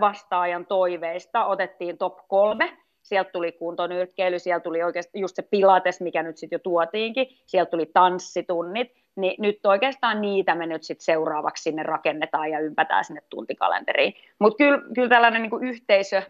[0.00, 2.76] vastaajan toiveista, otettiin top kolme.
[3.02, 7.70] Sieltä tuli kuntonyrkkeily, sieltä tuli oikeastaan just se pilates, mikä nyt sitten jo tuotiinkin, sieltä
[7.70, 13.22] tuli tanssitunnit, niin nyt oikeastaan niitä me nyt sitten seuraavaksi sinne rakennetaan ja ympätään sinne
[13.30, 14.14] tuntikalenteriin.
[14.38, 16.22] Mutta kyllä, kyllä tällainen niin kuin yhteisö,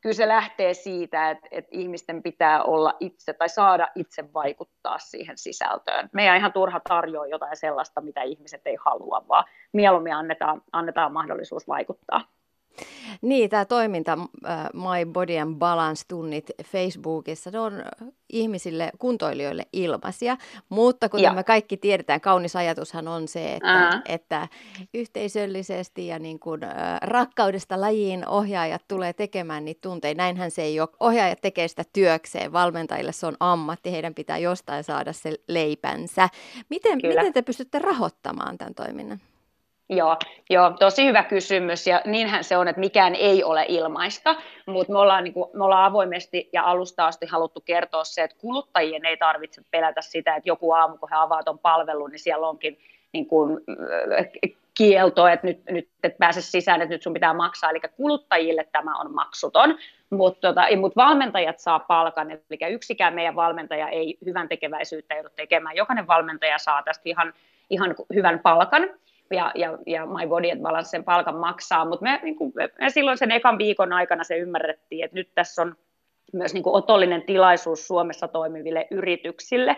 [0.00, 5.38] kyllä se lähtee siitä, että, että ihmisten pitää olla itse tai saada itse vaikuttaa siihen
[5.38, 6.08] sisältöön.
[6.12, 11.68] Meidän ihan turha tarjoa jotain sellaista, mitä ihmiset ei halua, vaan mieluummin annetaan, annetaan mahdollisuus
[11.68, 12.37] vaikuttaa.
[13.22, 14.16] Niin, tämä toiminta
[14.72, 17.82] My Body and Balance-tunnit Facebookissa, ne on
[18.28, 20.36] ihmisille, kuntoilijoille ilmaisia,
[20.68, 21.32] mutta kuten ja.
[21.32, 24.48] me kaikki tiedetään, kaunis ajatushan on se, että, että
[24.94, 26.60] yhteisöllisesti ja niin kuin,
[27.02, 30.14] rakkaudesta lajiin ohjaajat tulee tekemään niitä tunteja.
[30.14, 30.88] Näinhän se ei ole.
[31.00, 36.28] Ohjaajat tekee sitä työkseen, valmentajille se on ammatti, heidän pitää jostain saada se leipänsä.
[36.68, 39.20] Miten, miten te pystytte rahoittamaan tämän toiminnan?
[39.90, 40.16] Joo,
[40.50, 44.36] joo, tosi hyvä kysymys ja niinhän se on, että mikään ei ole ilmaista,
[44.66, 48.36] mutta me ollaan, niin kuin, me ollaan avoimesti ja alusta asti haluttu kertoa se, että
[48.40, 52.48] kuluttajien ei tarvitse pelätä sitä, että joku aamu, kun he avaavat tuon palvelun, niin siellä
[52.48, 52.78] onkin
[53.12, 53.60] niin kuin,
[54.78, 58.96] kielto, että nyt, nyt et pääse sisään, että nyt sun pitää maksaa, eli kuluttajille tämä
[58.96, 59.78] on maksuton,
[60.10, 65.76] mutta tota, mut valmentajat saa palkan, eli yksikään meidän valmentaja ei hyvän tekeväisyyttä joudu tekemään,
[65.76, 67.32] jokainen valmentaja saa tästä ihan,
[67.70, 68.82] ihan hyvän palkan,
[69.30, 73.18] ja, ja, ja My Body Balance sen palkan maksaa, mutta me, niin kuin, me silloin
[73.18, 75.76] sen ekan viikon aikana se ymmärrettiin, että nyt tässä on
[76.32, 79.76] myös niin kuin otollinen tilaisuus Suomessa toimiville yrityksille,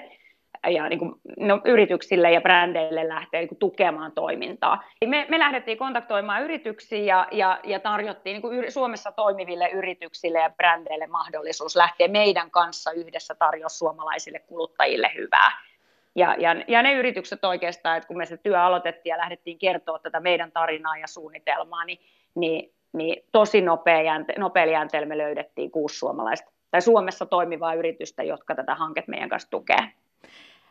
[0.69, 4.85] ja niin kuin, no, yrityksille ja brändeille lähteä niin kuin, tukemaan toimintaa.
[5.07, 10.51] Me, me lähdettiin kontaktoimaan yrityksiä ja, ja, ja tarjottiin niin kuin, Suomessa toimiville yrityksille ja
[10.51, 15.70] brändeille mahdollisuus lähteä meidän kanssa yhdessä tarjoa suomalaisille kuluttajille hyvää.
[16.15, 19.99] Ja, ja, ja ne yritykset oikeastaan, että kun me se työ aloitettiin ja lähdettiin kertoa
[19.99, 21.99] tätä meidän tarinaa ja suunnitelmaa, niin,
[22.35, 28.75] niin, niin tosi nopealla jänteellä me löydettiin kuusi suomalaista tai Suomessa toimivaa yritystä, jotka tätä
[28.75, 29.93] hanketta meidän kanssa tukee.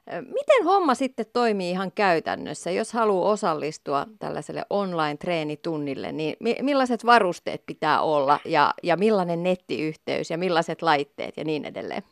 [0.10, 8.02] Miten homma sitten toimii ihan käytännössä, jos haluaa osallistua tällaiselle online-treenitunnille, niin millaiset varusteet pitää
[8.02, 12.04] olla ja, ja millainen nettiyhteys ja millaiset laitteet ja niin edelleen?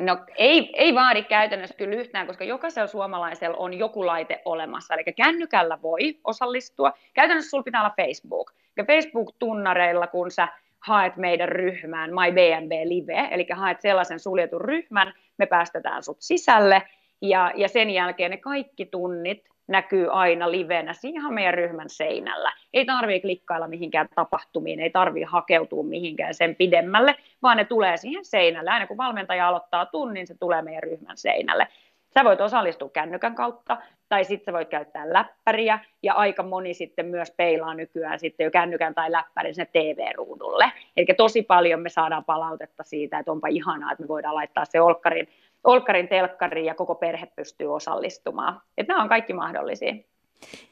[0.00, 4.94] No ei, ei vaadi käytännössä kyllä yhtään, koska jokaisella suomalaisella on joku laite olemassa.
[4.94, 6.92] Eli kännykällä voi osallistua.
[7.14, 8.52] Käytännössä sulla pitää olla Facebook.
[8.76, 10.48] Ja Facebook-tunnareilla, kun sä
[10.80, 16.82] haet meidän ryhmään My BNB Live, eli haet sellaisen suljetun ryhmän, me päästetään sut sisälle,
[17.22, 22.52] ja, ja sen jälkeen ne kaikki tunnit näkyy aina livenä ihan meidän ryhmän seinällä.
[22.74, 28.24] Ei tarvitse klikkailla mihinkään tapahtumiin, ei tarvitse hakeutua mihinkään sen pidemmälle, vaan ne tulee siihen
[28.24, 28.70] seinälle.
[28.70, 31.68] Aina kun valmentaja aloittaa tunnin, se tulee meidän ryhmän seinälle.
[32.14, 33.76] Sä voit osallistua kännykän kautta,
[34.08, 38.50] tai sitten sä voit käyttää läppäriä, ja aika moni sitten myös peilaa nykyään sitten jo
[38.50, 40.72] kännykän tai läppärin sinne TV-ruudulle.
[40.96, 44.80] Eli tosi paljon me saadaan palautetta siitä, että onpa ihanaa, että me voidaan laittaa se
[44.80, 45.28] olkkarin
[45.66, 48.60] olkkarin telkkariin ja koko perhe pystyy osallistumaan.
[48.78, 49.94] Että nämä on kaikki mahdollisia.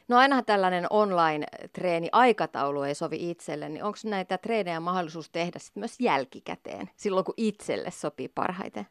[0.08, 5.76] No aina tällainen online-treeni aikataulu ei sovi itselle, niin onko näitä treenejä mahdollisuus tehdä sit
[5.76, 8.86] myös jälkikäteen, silloin kun itselle sopii parhaiten?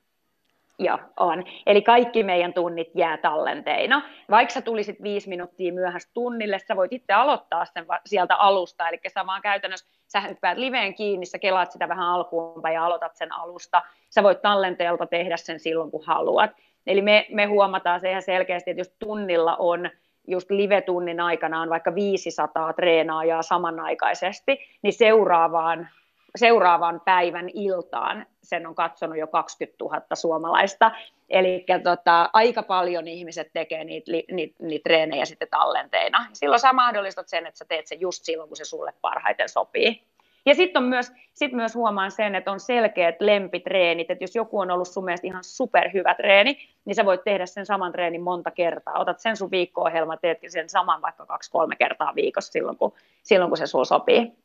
[0.80, 1.44] Joo, on.
[1.66, 4.02] Eli kaikki meidän tunnit jää tallenteina.
[4.30, 8.90] Vaikka sä tulisit viisi minuuttia myöhässä tunnille, sä voit itse aloittaa sen sieltä alusta.
[8.90, 13.16] Eli sä vaan käytännössä, sä hyppäät liveen kiinni, sä kelaat sitä vähän alkuun ja aloitat
[13.16, 13.82] sen alusta.
[14.10, 16.52] Sä voit tallenteelta tehdä sen silloin, kun haluat.
[16.88, 19.90] Eli me, me huomataan se ihan selkeästi, että jos tunnilla on
[20.28, 25.90] just live-tunnin aikana on vaikka 500 treenaajaa samanaikaisesti, niin seuraavaan,
[26.38, 30.92] seuraavan päivän iltaan sen on katsonut jo 20 000 suomalaista.
[31.30, 36.26] Eli tota, aika paljon ihmiset tekee niitä, niitä, niitä treenejä sitten tallenteina.
[36.34, 40.04] Silloin sä mahdollistat sen, että sä teet sen just silloin, kun se sulle parhaiten sopii.
[40.46, 44.72] Ja sitten myös, sit myös huomaan sen, että on selkeät lempitreenit, että jos joku on
[44.72, 49.00] ollut sun mielestä ihan superhyvä treeni, niin sä voit tehdä sen saman treenin monta kertaa.
[49.00, 53.58] Otat sen sun viikko-ohjelma, teetkin sen saman vaikka kaksi-kolme kertaa viikossa silloin, kun, silloin, kun
[53.58, 54.43] se sulla sopii.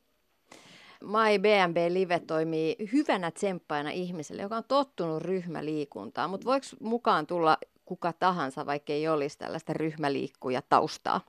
[1.00, 7.58] My BNB Live toimii hyvänä tsemppaina ihmiselle, joka on tottunut ryhmäliikuntaan, mutta voiko mukaan tulla
[7.84, 11.20] kuka tahansa, vaikka ei olisi tällaista ryhmäliikkuja taustaa?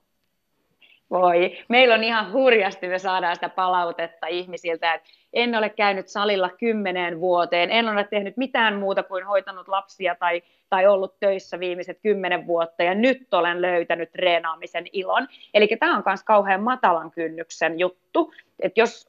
[1.10, 1.58] Voi.
[1.68, 7.20] Meillä on ihan hurjasti, me saadaan sitä palautetta ihmisiltä, että en ole käynyt salilla kymmeneen
[7.20, 12.46] vuoteen, en ole tehnyt mitään muuta kuin hoitanut lapsia tai, tai ollut töissä viimeiset kymmenen
[12.46, 15.28] vuotta ja nyt olen löytänyt treenaamisen ilon.
[15.54, 19.08] Eli tämä on myös kauhean matalan kynnyksen juttu, että jos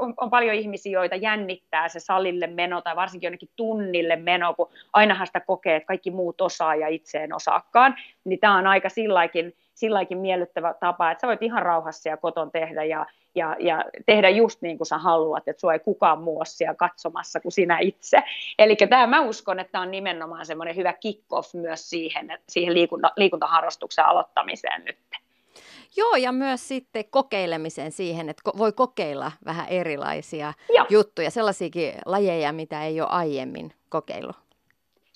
[0.00, 4.68] on, on paljon ihmisiä, joita jännittää se salille meno tai varsinkin jonnekin tunnille meno, kun
[4.92, 8.88] ainahan sitä kokee, että kaikki muut osaa ja itse en osaakaan, niin tämä on aika
[8.88, 13.84] silläkin silläkin miellyttävä tapa, että sä voit ihan rauhassa ja koton tehdä ja, ja, ja
[14.06, 17.78] tehdä just niin kuin sä haluat, että sua ei kukaan muu siellä katsomassa kuin sinä
[17.78, 18.22] itse.
[18.58, 23.12] Eli tämä mä uskon, että tämä on nimenomaan semmoinen hyvä kick-off myös siihen, siihen liikunta,
[23.16, 24.98] liikuntaharrastuksen aloittamiseen nyt.
[25.96, 30.86] Joo, ja myös sitten kokeilemiseen siihen, että voi kokeilla vähän erilaisia Joo.
[30.90, 34.49] juttuja, sellaisiakin lajeja, mitä ei ole aiemmin kokeillut.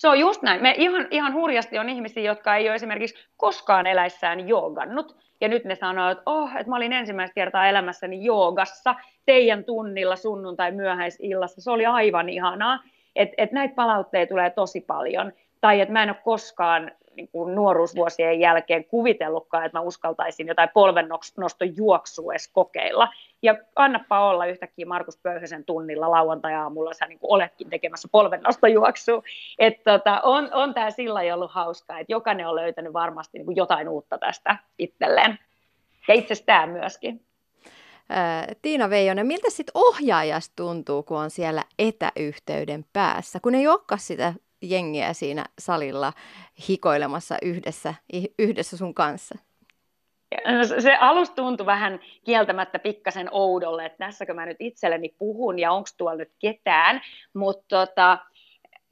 [0.05, 0.61] Se on just näin.
[0.61, 5.17] Me ihan, ihan hurjasti on ihmisiä, jotka ei ole esimerkiksi koskaan eläissään joogannut.
[5.41, 8.95] Ja nyt ne sanoo, että oh, että mä olin ensimmäistä kertaa elämässäni joogassa
[9.25, 11.61] teidän tunnilla sunnuntai myöhäisillassa.
[11.61, 12.79] Se oli aivan ihanaa.
[13.15, 15.31] Että et näitä palautteita tulee tosi paljon.
[15.61, 20.69] Tai että mä en ole koskaan niin kuin nuoruusvuosien jälkeen kuvitellutkaan, että mä uskaltaisin jotain
[20.73, 23.09] polvennoston juoksua edes kokeilla.
[23.41, 29.23] Ja annappa olla yhtäkkiä Markus Pöyhösen tunnilla lauantai-aamulla, sä niin oletkin tekemässä polvennostojuoksua.
[29.59, 33.55] Että tota, on, on tämä sillä ollut hauskaa, että jokainen on löytänyt varmasti niin kuin
[33.55, 35.39] jotain uutta tästä itselleen.
[36.07, 37.25] Ja itsestään myöskin.
[38.61, 44.33] Tiina Veijonen, miltä sitten ohjaajasta tuntuu, kun on siellä etäyhteyden päässä, kun ei olekaan sitä
[44.69, 46.13] jengiä siinä salilla
[46.69, 47.93] hikoilemassa yhdessä,
[48.39, 49.35] yhdessä sun kanssa?
[50.79, 55.89] Se alusta tuntui vähän kieltämättä pikkasen oudolle, että tässäkö mä nyt itselleni puhun ja onko
[55.97, 57.01] tuolla nyt ketään,
[57.33, 58.17] mutta tota,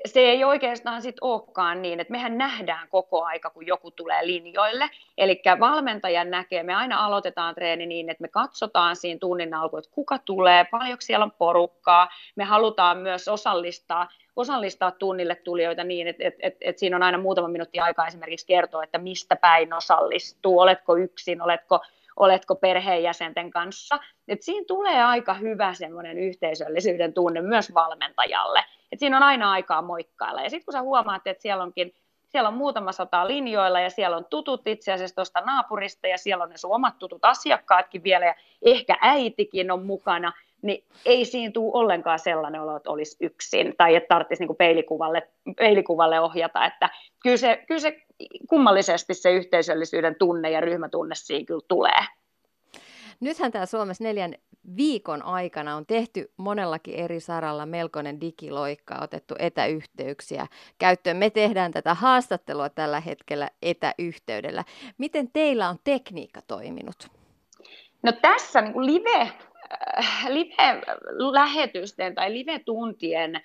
[0.06, 4.90] se ei oikeastaan sit olekaan niin, että mehän nähdään koko aika, kun joku tulee linjoille.
[5.18, 9.92] Eli valmentaja näkee, me aina aloitetaan treeni niin, että me katsotaan siinä tunnin alkuun, että
[9.96, 12.10] kuka tulee, paljonko siellä on porukkaa.
[12.36, 17.18] Me halutaan myös osallistaa osallistaa tunnille tulijoita niin, että, että, että, että siinä on aina
[17.18, 21.80] muutama minuutti aikaa esimerkiksi kertoa, että mistä päin osallistuu, oletko yksin, oletko,
[22.16, 24.00] oletko perheenjäsenten kanssa.
[24.28, 28.64] Et siinä tulee aika hyvä semmoinen yhteisöllisyyden tunne myös valmentajalle.
[28.94, 30.42] Et siinä on aina aikaa moikkailla.
[30.42, 31.94] Ja sitten kun sä huomaat, että siellä onkin
[32.34, 36.44] siellä on muutama sata linjoilla ja siellä on tutut itse asiassa tuosta naapurista ja siellä
[36.44, 41.52] on ne sun omat tutut asiakkaatkin vielä ja ehkä äitikin on mukana, niin ei siinä
[41.52, 45.28] tule ollenkaan sellainen olo, että olisi yksin tai että tarvitsisi niin peilikuvalle,
[45.58, 46.66] peilikuvalle ohjata.
[46.66, 46.90] Että
[47.24, 48.02] kyllä, se, kyllä se
[48.50, 52.06] kummallisesti se yhteisöllisyyden tunne ja ryhmätunne siinä kyllä tulee.
[53.20, 54.36] Nythän tämä Suomessa neljän
[54.78, 60.48] viikon aikana on tehty monellakin eri saralla melkoinen digiloikka, otettu etäyhteyksiä
[60.78, 61.18] käyttöön.
[61.18, 64.64] Me tehdään tätä haastattelua tällä hetkellä etäyhteydellä.
[64.98, 67.08] Miten teillä on tekniikka toiminut?
[68.04, 69.32] No tässä niin live
[69.74, 73.44] Äh, live-lähetysten tai live-tuntien äh,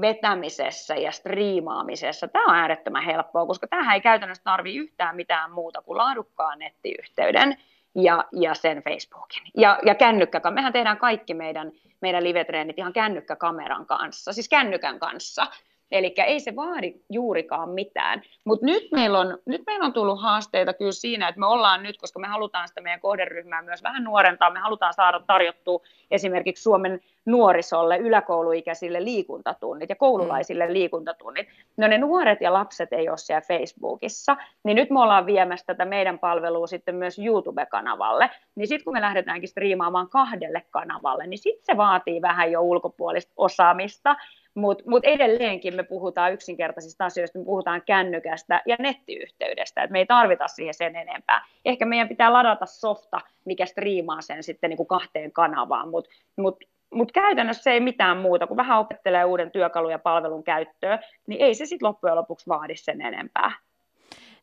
[0.00, 5.82] vetämisessä ja striimaamisessa, tämä on äärettömän helppoa, koska tämähän ei käytännössä tarvitse yhtään mitään muuta
[5.82, 7.56] kuin laadukkaan nettiyhteyden
[7.94, 9.42] ja, ja sen Facebookin.
[9.56, 15.46] Ja, ja kännykkä, mehän tehdään kaikki meidän, meidän live-treenit ihan kännykkäkameran kanssa, siis kännykän kanssa.
[15.90, 18.22] Eli ei se vaadi juurikaan mitään.
[18.44, 21.98] Mutta nyt, meillä on, nyt meillä on tullut haasteita kyllä siinä, että me ollaan nyt,
[21.98, 25.80] koska me halutaan sitä meidän kohderyhmää myös vähän nuorentaa, me halutaan saada tarjottua
[26.10, 31.48] esimerkiksi Suomen nuorisolle, yläkouluikäisille liikuntatunnit ja koululaisille liikuntatunnit.
[31.76, 35.84] No ne nuoret ja lapset ei ole siellä Facebookissa, niin nyt me ollaan viemässä tätä
[35.84, 38.30] meidän palvelua sitten myös YouTube-kanavalle.
[38.54, 43.32] Niin sitten kun me lähdetäänkin striimaamaan kahdelle kanavalle, niin sitten se vaatii vähän jo ulkopuolista
[43.36, 44.16] osaamista,
[44.54, 50.06] mutta mut edelleenkin me puhutaan yksinkertaisista asioista, me puhutaan kännykästä ja nettiyhteydestä, että me ei
[50.06, 51.46] tarvita siihen sen enempää.
[51.64, 56.64] Ehkä meidän pitää ladata softa, mikä striimaa sen sitten niin kuin kahteen kanavaan, mutta mut,
[56.94, 61.54] mut käytännössä ei mitään muuta, kun vähän opettelee uuden työkalun ja palvelun käyttöön, niin ei
[61.54, 63.52] se sitten loppujen lopuksi vaadi sen enempää.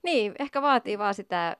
[0.04, 1.58] Niin, ehkä vaatii vaan sitä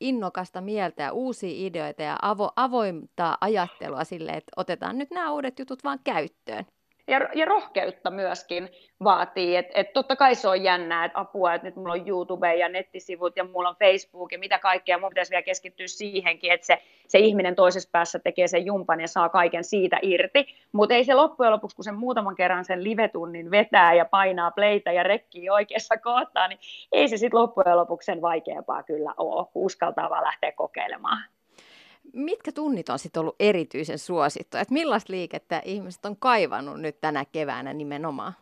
[0.00, 5.58] innokasta mieltä ja uusia ideoita ja avo, avointa ajattelua sille, että otetaan nyt nämä uudet
[5.58, 6.64] jutut vaan käyttöön
[7.08, 8.68] ja, ja rohkeutta myöskin
[9.04, 9.56] vaatii.
[9.56, 12.68] Että et totta kai se on jännää, että apua, että nyt mulla on YouTube ja
[12.68, 14.98] nettisivut ja mulla on Facebook ja mitä kaikkea.
[14.98, 19.08] Mun pitäisi vielä keskittyä siihenkin, että se, se ihminen toisessa päässä tekee sen jumpan ja
[19.08, 20.46] saa kaiken siitä irti.
[20.72, 24.92] Mutta ei se loppujen lopuksi, kun sen muutaman kerran sen livetunnin vetää ja painaa pleitä
[24.92, 26.58] ja rekkii oikeassa kohtaa, niin
[26.92, 31.24] ei se sitten loppujen lopuksi sen vaikeampaa kyllä ole, kun uskaltaa vaan lähteä kokeilemaan
[32.12, 34.60] mitkä tunnit on sitten ollut erityisen suosittuja?
[34.60, 38.32] Että millaista liikettä ihmiset on kaivannut nyt tänä keväänä nimenomaan?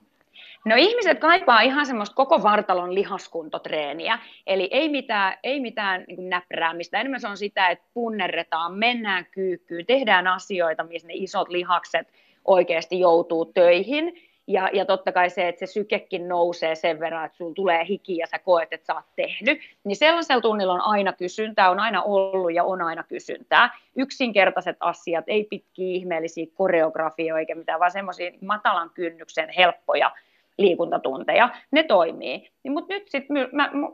[0.64, 7.00] No ihmiset kaipaa ihan semmoista koko vartalon lihaskuntotreeniä, eli ei mitään, ei mitään niin näpräämistä,
[7.00, 12.08] enemmän se on sitä, että punnerretaan, mennään kyykkyyn, tehdään asioita, missä ne isot lihakset
[12.44, 17.36] oikeasti joutuu töihin, ja, ja totta kai se, että se sykekin nousee sen verran, että
[17.36, 21.12] sulla tulee hiki ja sä koet, että sä oot tehnyt, niin sellaisella tunnilla on aina
[21.12, 23.78] kysyntää, on aina ollut ja on aina kysyntää.
[23.96, 30.12] Yksinkertaiset asiat, ei pitkiä ihmeellisiä koreografioita eikä mitään, vaan semmoisia matalan kynnyksen helppoja
[30.58, 32.50] liikuntatunteja, ne toimii.
[32.64, 33.36] Niin, Mutta nyt sitten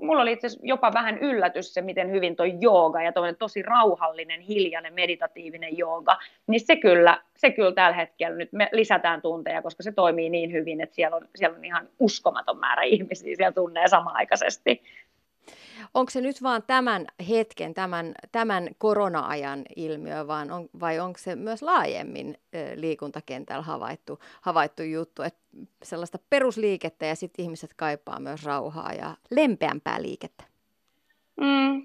[0.00, 4.94] mulla oli itse jopa vähän yllätys se, miten hyvin tuo jooga ja tosi rauhallinen, hiljainen,
[4.94, 9.92] meditatiivinen jooga, niin se kyllä, se kyllä tällä hetkellä nyt me lisätään tunteja, koska se
[9.92, 14.82] toimii niin hyvin, että siellä on, siellä on ihan uskomaton määrä ihmisiä siellä tunnee samaaikaisesti.
[15.94, 21.36] Onko se nyt vaan tämän hetken, tämän, tämän korona-ajan ilmiö, vaan on, vai onko se
[21.36, 22.38] myös laajemmin
[22.74, 25.40] liikuntakentällä havaittu, havaittu juttu, että
[25.82, 30.44] sellaista perusliikettä ja sitten ihmiset kaipaa myös rauhaa ja lempeämpää liikettä?
[31.40, 31.82] Mm,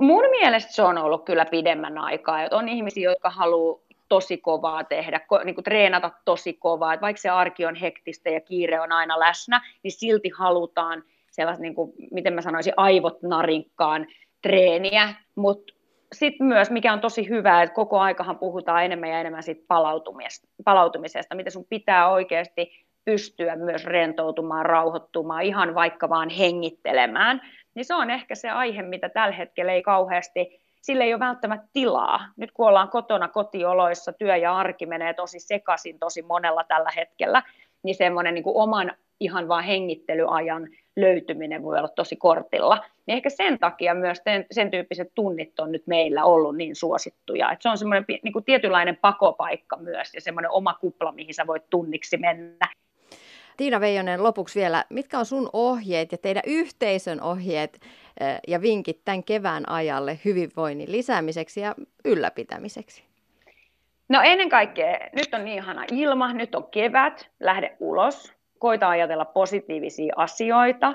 [0.00, 2.38] mun mielestä se on ollut kyllä pidemmän aikaa.
[2.50, 6.94] On ihmisiä, jotka haluaa tosi kovaa tehdä, niin kuin treenata tosi kovaa.
[6.94, 11.62] Että vaikka se arki on hektistä ja kiire on aina läsnä, niin silti halutaan– sellaista,
[11.62, 14.06] niin kuin, miten mä sanoisin, aivot narinkkaan
[14.42, 15.74] treeniä, mutta
[16.12, 20.48] sitten myös, mikä on tosi hyvä, että koko aikahan puhutaan enemmän ja enemmän siitä palautumisesta,
[20.64, 27.40] palautumisesta, mitä sun pitää oikeasti pystyä myös rentoutumaan, rauhoittumaan, ihan vaikka vaan hengittelemään,
[27.74, 31.68] niin se on ehkä se aihe, mitä tällä hetkellä ei kauheasti, sille ei ole välttämättä
[31.72, 32.20] tilaa.
[32.36, 37.42] Nyt kun ollaan kotona kotioloissa, työ ja arki menee tosi sekaisin tosi monella tällä hetkellä,
[37.82, 42.84] niin semmoinen niin oman ihan vaan hengittelyajan löytyminen voi olla tosi kortilla.
[43.06, 47.52] Niin ehkä sen takia myös ten, sen tyyppiset tunnit on nyt meillä ollut niin suosittuja.
[47.52, 51.46] Et se on semmoinen niin kuin tietynlainen pakopaikka myös ja semmoinen oma kupla, mihin sä
[51.46, 52.68] voit tunniksi mennä.
[53.56, 57.80] Tiina Veijonen, lopuksi vielä, mitkä on sun ohjeet ja teidän yhteisön ohjeet
[58.48, 61.74] ja vinkit tämän kevään ajalle hyvinvoinnin lisäämiseksi ja
[62.04, 63.04] ylläpitämiseksi?
[64.08, 69.24] No ennen kaikkea, nyt on niin ihana ilma, nyt on kevät, lähde ulos, koita ajatella
[69.24, 70.94] positiivisia asioita.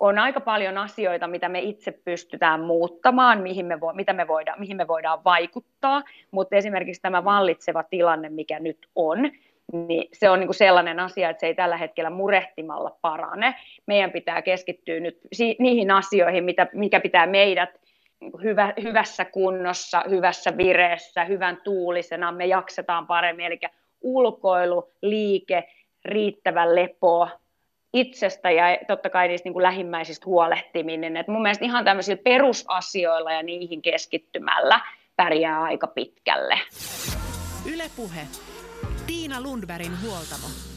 [0.00, 4.60] On aika paljon asioita, mitä me itse pystytään muuttamaan, mihin me, vo, mitä me voidaan,
[4.60, 9.30] mihin me voidaan vaikuttaa, mutta esimerkiksi tämä vallitseva tilanne, mikä nyt on,
[9.72, 13.54] niin se on niin kuin sellainen asia, että se ei tällä hetkellä murehtimalla parane.
[13.86, 15.18] Meidän pitää keskittyä nyt
[15.58, 17.70] niihin asioihin, mitä, mikä pitää meidät
[18.20, 23.46] niin hyvä, hyvässä kunnossa, hyvässä vireessä, hyvän tuulisena, me jaksetaan paremmin.
[23.46, 23.58] Eli
[24.00, 25.64] ulkoilu, liike,
[26.04, 27.28] riittävä lepo,
[27.92, 31.16] itsestä ja totta kai niistä niin kuin lähimmäisistä huolehtiminen.
[31.16, 34.80] Et mun mielestä ihan tämmöisillä perusasioilla ja niihin keskittymällä
[35.16, 36.58] pärjää aika pitkälle.
[37.74, 38.20] Ylepuhe.
[39.06, 40.73] Tiina Lundbergin huoltamo.